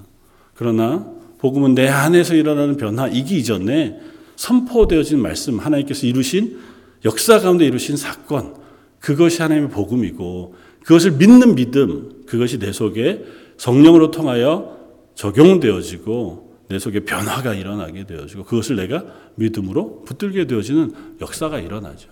[0.53, 3.99] 그러나 복음은 내 안에서 일어나는 변화 이기 이전에
[4.37, 6.57] 선포되어진 말씀, 하나님께서 이루신
[7.03, 8.60] 역사 가운데 이루신 사건,
[9.01, 13.25] 그것이 하나님의 복음이고 그것을 믿는 믿음, 그것이 내 속에
[13.57, 14.77] 성령으로 통하여
[15.15, 19.03] 적용되어지고 내 속에 변화가 일어나게 되어지고 그것을 내가
[19.35, 22.09] 믿음으로 붙들게 되어지는 역사가 일어나죠.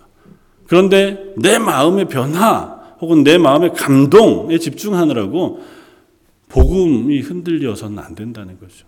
[0.66, 5.62] 그런데 내 마음의 변화 혹은 내 마음의 감동에 집중하느라고
[6.48, 8.86] 복음이 흔들려서는 안 된다는 거죠.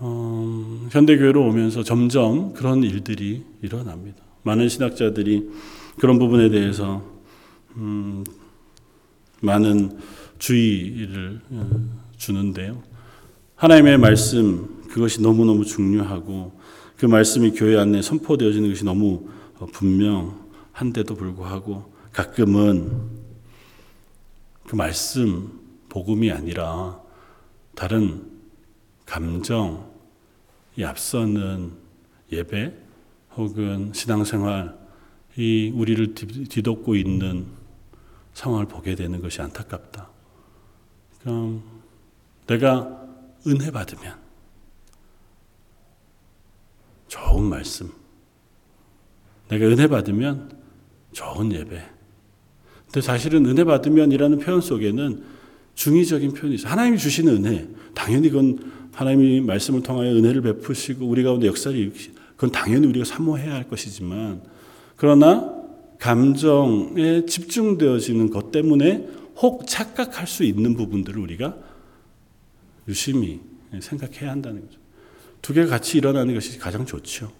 [0.00, 4.27] 어, 현대교회로 오면서 점점 그런 일들이 일어납니다.
[4.42, 5.48] 많은 신학자들이
[5.98, 7.02] 그런 부분에 대해서
[7.76, 8.24] 음,
[9.40, 9.98] 많은
[10.38, 11.70] 주의를 어,
[12.16, 12.82] 주는데요.
[13.56, 16.58] 하나님의 말씀 그것이 너무너무 중요하고
[16.96, 19.28] 그 말씀이 교회 안에 선포되어지는 것이 너무
[19.58, 22.90] 어, 분명한데도 불구하고 가끔은
[24.66, 25.50] 그 말씀
[25.88, 27.00] 복음이 아니라
[27.74, 28.26] 다른
[29.06, 29.84] 감정이
[30.84, 31.72] 앞서는
[32.30, 32.87] 예배
[33.38, 34.76] 혹은 신앙생활
[35.36, 37.46] 이 우리를 뒤덮고 있는
[38.34, 40.10] 상황을 보게 되는 것이 안타깝다.
[41.20, 41.62] 그럼
[42.48, 43.06] 내가
[43.46, 44.16] 은혜 받으면
[47.06, 47.90] 좋은 말씀,
[49.48, 50.58] 내가 은혜 받으면
[51.12, 51.82] 좋은 예배.
[52.86, 55.22] 근데 사실은 은혜 받으면이라는 표현 속에는
[55.74, 56.72] 중의적인 표현이 있어요.
[56.72, 57.68] 하나님이 주시는 은혜.
[57.94, 58.58] 당연히 그건
[58.92, 64.42] 하나님이 말씀을 통하여 은혜를 베푸시고 우리 가운데 역사를 일으키시 그건 당연히 우리가 사모해야 할 것이지만
[64.94, 65.52] 그러나
[65.98, 71.56] 감정에 집중되어지는 것 때문에 혹 착각할 수 있는 부분들을 우리가
[72.86, 73.40] 유심히
[73.80, 74.78] 생각해야 한다는 거죠.
[75.42, 77.32] 두 개가 같이 일어나는 것이 가장 좋죠.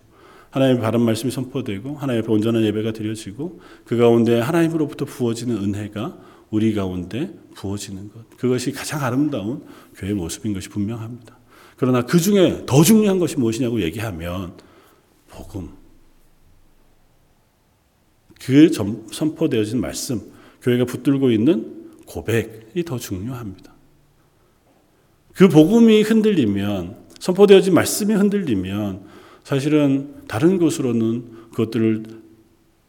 [0.51, 6.19] 하나님의 바른 말씀이 선포되고 하나님의 온전한 예배가 드려지고 그 가운데 하나님으로부터 부어지는 은혜가
[6.51, 8.37] 우리 가운데 부어지는 것.
[8.37, 11.39] 그것이 가장 아름다운 교회의 모습인 것이 분명합니다.
[11.77, 14.67] 그러나 그 중에 더 중요한 것이 무엇이냐고 얘기하면
[15.39, 15.71] 복음.
[18.41, 18.71] 그
[19.13, 20.21] 선포되어진 말씀,
[20.63, 23.73] 교회가 붙들고 있는 고백이 더 중요합니다.
[25.35, 29.07] 그 복음이 흔들리면, 선포되어진 말씀이 흔들리면,
[29.45, 32.03] 사실은 다른 것으로는 그것들을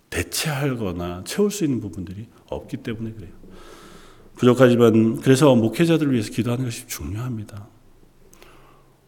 [0.10, 3.32] 대체하거나 채울 수 있는 부분들이 없기 때문에 그래요.
[4.36, 7.68] 부족하지만, 그래서 목회자들을 위해서 기도하는 것이 중요합니다.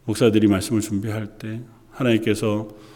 [0.04, 2.91] 목사들이 말씀을 준비할 때 하나님께서 어,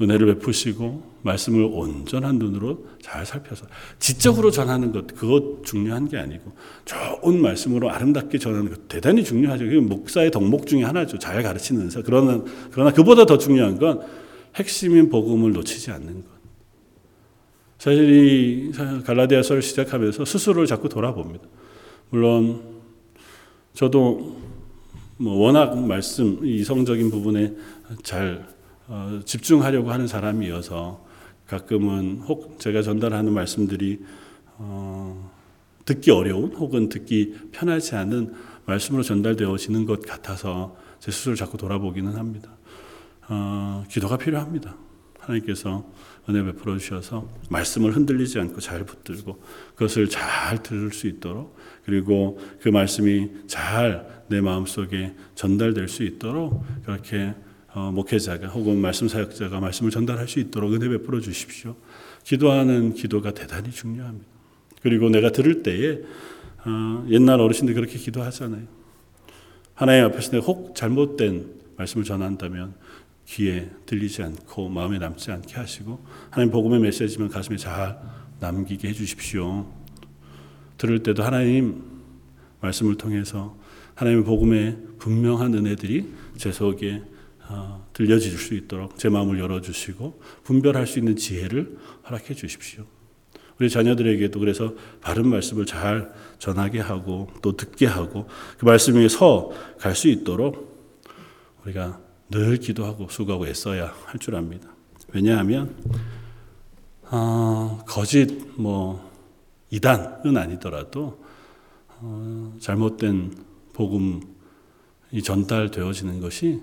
[0.00, 3.66] 은혜를 베푸시고 말씀을 온전한 눈으로 잘 살펴서
[3.98, 6.52] 지적으로 전하는 것 그것 중요한 게 아니고
[6.84, 9.64] 좋은 말씀으로 아름답게 전하는 것 대단히 중요하죠.
[9.66, 11.18] 그 목사의 덕목 중에 하나죠.
[11.18, 12.02] 잘 가르치는 사.
[12.02, 14.00] 그러나 그러나 그보다 더 중요한 건
[14.56, 16.32] 핵심인 복음을 놓치지 않는 것.
[17.78, 18.72] 사실 이
[19.04, 21.44] 갈라디아서를 시작하면서 스스로를 자꾸 돌아봅니다.
[22.10, 22.60] 물론
[23.74, 24.36] 저도
[25.16, 27.54] 뭐 워낙 말씀 이성적인 부분에
[28.02, 28.51] 잘
[28.88, 31.04] 어, 집중하려고 하는 사람이어서
[31.46, 34.00] 가끔은 혹 제가 전달하는 말씀들이
[34.58, 35.30] 어,
[35.84, 38.34] 듣기 어려운 혹은 듣기 편하지 않은
[38.66, 42.50] 말씀으로 전달되어지는 것 같아서 제 스스로 자꾸 돌아보기는 합니다.
[43.28, 44.76] 어, 기도가 필요합니다.
[45.18, 45.84] 하나님께서
[46.28, 49.40] 은혜 베풀어 주셔서 말씀을 흔들리지 않고 잘 붙들고
[49.74, 57.18] 그것을 잘 들을 수 있도록 그리고 그 말씀이 잘 내 마음속에 전달될 수 있도록 그렇게
[57.28, 61.74] 어, 목회자가 혹은 말씀 사역자가 말씀을 전달할 수 있도록 은혜 베풀어 주십시오.
[62.24, 64.26] 기도하는 기도가 대단히 중요합니다.
[64.82, 66.00] 그리고 내가 들을 때에
[66.64, 68.62] 어, 옛날 어르신들 그렇게 기도하잖아요.
[69.74, 71.46] 하나님 앞에서 내가 혹 잘못된
[71.76, 72.74] 말씀을 전한다면
[73.26, 77.98] 귀에 들리지 않고 마음에 남지 않게 하시고 하나님 복음의 메시지면 가슴에 잘
[78.40, 79.66] 남기게 해 주십시오.
[80.76, 81.82] 들을 때도 하나님
[82.60, 83.56] 말씀을 통해서
[83.94, 86.06] 하나님의 복음의 분명한 은혜들이
[86.36, 87.02] 제 속에
[87.52, 91.76] 어, 들려질 수 있도록 제 마음을 열어주시고 분별할 수 있는 지혜를
[92.06, 92.84] 허락해 주십시오.
[93.60, 98.26] 우리 자녀들에게도 그래서 바른 말씀을 잘 전하게 하고 또 듣게 하고
[98.58, 100.72] 그 말씀 위에 서 갈 수 있도록
[101.64, 102.00] 우리가
[102.30, 104.68] 늘 기도하고 수고하고 애써야 할 줄 압니다.
[105.12, 105.76] 왜냐하면
[107.10, 108.26] 어, 거짓
[108.56, 109.10] 뭐
[109.70, 111.22] 이단은 아니더라도
[112.00, 113.32] 어, 잘못된
[113.74, 114.22] 복음이
[115.22, 116.60] 전달되어지는 것이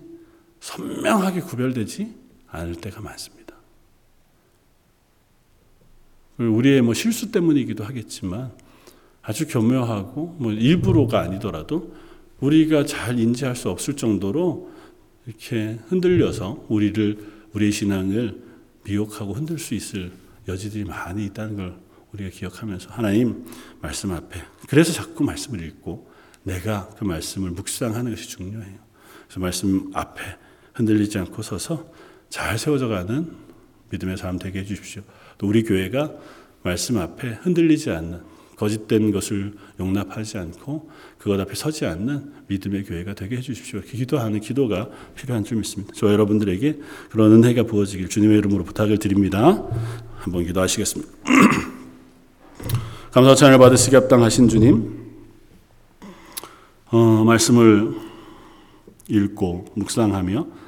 [0.59, 2.15] 선명하게 구별되지
[2.47, 3.55] 않을 때가 많습니다.
[6.37, 8.51] 우리의 뭐 실수 때문이기도 하겠지만
[9.21, 11.93] 아주 교묘하고 뭐 일부러가 아니더라도
[12.39, 14.71] 우리가 잘 인지할 수 없을 정도로
[15.25, 17.17] 이렇게 흔들려서 우리를
[17.53, 18.41] 우리의 신앙을
[18.85, 20.11] 미혹하고 흔들 수 있을
[20.47, 21.77] 여지들이 많이 있다는 걸
[22.13, 23.45] 우리가 기억하면서 하나님
[23.81, 26.09] 말씀 앞에 그래서 자꾸 말씀을 읽고
[26.43, 28.79] 내가 그 말씀을 묵상하는 것이 중요해요.
[29.27, 30.21] 그래서 말씀 앞에
[30.79, 31.85] 흔들리지 않고 서서
[32.29, 33.31] 잘 세워져 가는
[33.91, 35.01] 믿음의 사람 되게 해 주십시오.
[35.37, 36.13] 또 우리 교회가
[36.63, 38.21] 말씀 앞에 흔들리지 않는
[38.55, 43.81] 거짓된 것을 용납하지 않고 그것 앞에 서지 않는 믿음의 교회가 되게 해주십시오.
[43.81, 45.93] 기도하는 기도가 필요한 줄 믿습니다.
[45.95, 49.65] 저 여러분들에게 그런 은혜가 부어지길 주님의 이름으로 부탁을 드립니다.
[50.17, 51.11] 한번 기도하시겠습니다.
[53.11, 55.07] 감사 찬을 받으시기 합당하신 주님,
[56.91, 57.95] 어, 말씀을
[59.07, 60.59] 읽고 묵상하며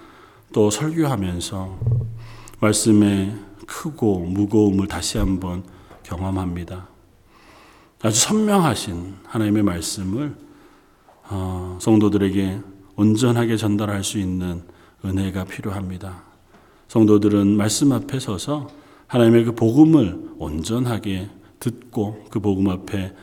[0.54, 1.80] 또 설교하면서
[2.60, 3.36] 말씀의
[3.66, 5.64] 크고 무거움을 다시 한번
[6.04, 6.88] 경험합니다.
[8.02, 10.36] 아주 선명하신 하나님의 말씀을
[11.30, 12.60] 어, 성도들에게
[12.96, 14.64] 온전하게 전달할 수 있는
[15.06, 16.24] 은혜가 필요합니다.
[16.90, 18.70] 성도들은 말씀 앞에 서서
[19.08, 21.30] 하나님의 그 복음을 온전하게
[21.60, 23.14] 듣고 그 복음 앞에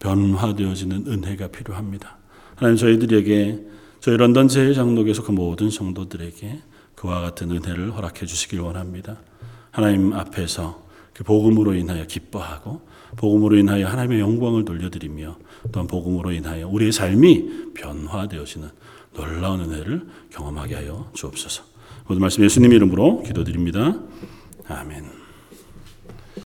[0.00, 2.18] 변화되어지는 은혜가 필요합니다.
[2.56, 3.77] 하나님 저희들에게
[4.08, 6.60] 저희 런던 제일장로교에 속한 모든 성도들에게
[6.94, 9.18] 그와 같은 은혜를 허락해 주시길 원합니다.
[9.70, 10.82] 하나님 앞에서
[11.12, 12.80] 그 복음으로 인하여 기뻐하고
[13.18, 15.36] 복음으로 인하여 하나님의 영광을 돌려드리며
[15.72, 18.70] 또한 복음으로 인하여 우리의 삶이 변화되어지는
[19.12, 21.64] 놀라운 은혜를 경험하게 하여 주옵소서.
[22.06, 23.94] 모든 말씀 예수님 이름으로 기도드립니다.
[24.68, 25.17] 아멘.